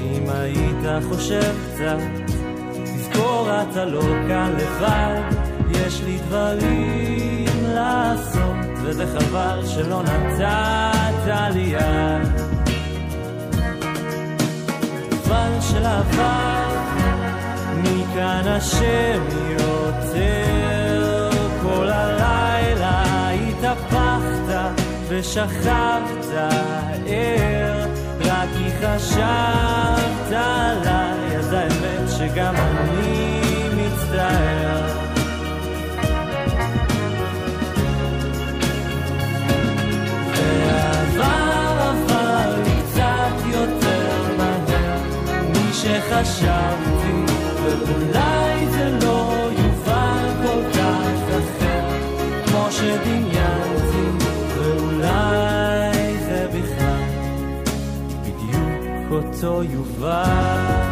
אם 0.00 0.24
היית 0.28 1.04
חושב 1.08 1.54
קצת, 1.74 1.98
תזכור 2.84 3.48
אתה 3.62 3.84
לא 3.84 4.02
כאן 4.28 4.52
לבד, 4.56 5.22
יש 5.70 6.02
לי 6.02 6.18
דברים 6.18 7.44
לעשות, 7.62 8.49
וזה 9.00 9.20
חבל 9.20 9.66
שלא 9.66 10.02
נתת 10.02 11.50
לי 11.54 11.60
יד. 11.60 12.28
אבל 15.24 15.60
של 15.60 15.86
עבר, 15.86 16.68
מכאן 17.76 18.42
השם 18.46 19.22
יותר, 19.50 21.30
כל 21.62 21.88
הלילה 21.88 23.30
התהפכת 23.30 24.82
ושכבת 25.08 26.26
ער, 27.06 27.86
רק 28.20 28.48
כי 28.56 28.70
חשבת 28.86 30.32
עליי, 30.32 31.36
אז 31.38 31.52
האמת 31.52 32.10
שגם 32.18 32.54
אני 32.56 33.39
משחשבתי, 46.20 47.32
ואולי 47.64 48.66
זה 48.70 48.98
לא 49.02 49.50
יובל 49.58 50.28
כל 50.42 50.78
כך 50.78 51.38
אחר, 51.38 51.88
כמו 52.46 52.66
שדמיינתי, 52.70 54.24
ואולי 54.54 56.18
זה 56.18 56.48
בכלל 56.48 57.02
בדיוק 58.22 59.12
אותו 59.12 59.62
יובל. 59.62 60.89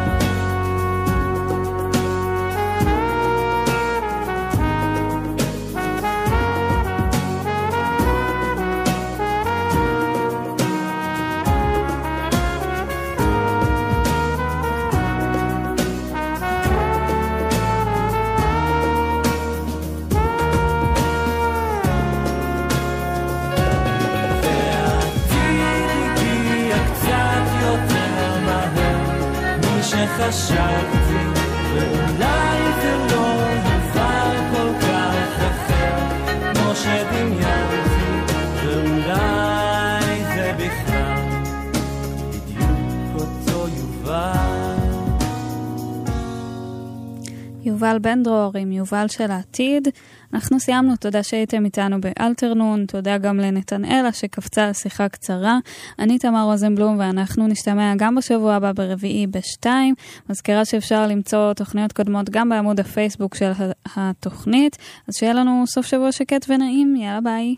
יובל 47.79 47.99
בן 47.99 48.23
דרור 48.23 48.53
עם 48.59 48.73
יובל 48.73 49.09
של 49.09 49.31
העתיד. 49.31 49.89
אנחנו 50.35 50.61
סיימנו, 50.61 50.97
תודה 50.97 51.23
שהייתם 51.23 51.65
איתנו 51.65 51.97
באלתרנון, 52.01 52.87
תודה 52.87 53.19
גם 53.19 53.37
לנתנאלה 53.37 54.13
שקפצה 54.13 54.65
על 54.67 54.73
שיחה 54.73 55.09
קצרה. 55.09 55.59
אני 55.99 56.19
תמר 56.19 56.43
רוזנבלום 56.45 56.99
ואנחנו 56.99 57.47
נשתמע 57.47 57.93
גם 57.97 58.15
בשבוע 58.15 58.55
הבא 58.55 58.73
ברביעי 58.73 59.27
בשתיים. 59.27 59.95
מזכירה 60.31 60.65
שאפשר 60.65 61.07
למצוא 61.07 61.53
תוכניות 61.53 61.93
קודמות 61.93 62.31
גם 62.31 62.49
בעמוד 62.49 62.81
הפייסבוק 62.81 63.35
של 63.35 63.51
התוכנית, 63.97 64.77
אז 65.09 65.15
שיהיה 65.19 65.33
לנו 65.33 65.65
סוף 65.67 65.87
שבוע 65.87 66.13
שקט 66.13 66.47
ונעים, 66.49 66.97
יאללה 66.97 67.21
ביי. 67.21 67.55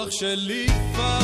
בטוח 0.00 0.10
שלפעמים 0.10 1.19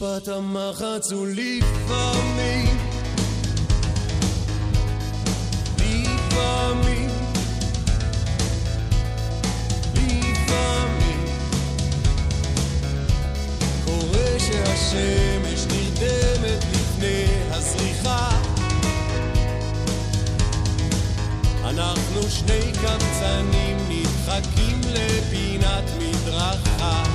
משפט 0.00 0.28
המחץ 0.28 1.12
הוא 1.12 1.26
לפעמים, 1.26 2.78
לפעמים, 5.78 7.10
נרדמת 15.66 16.64
לפני 16.72 17.24
הזריחה. 17.50 18.40
אנחנו 21.64 22.22
שני 22.30 22.72
קבצנים 22.72 23.76
נדחקים 23.88 24.80
לפינת 24.92 25.84
מדרכה. 25.98 27.05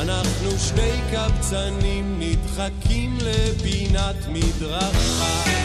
אנחנו 0.00 0.50
שני 0.58 1.00
קבצנים 1.12 2.20
נדחקים 2.20 3.18
לפינת 3.22 4.16
מדרכה. 4.28 5.59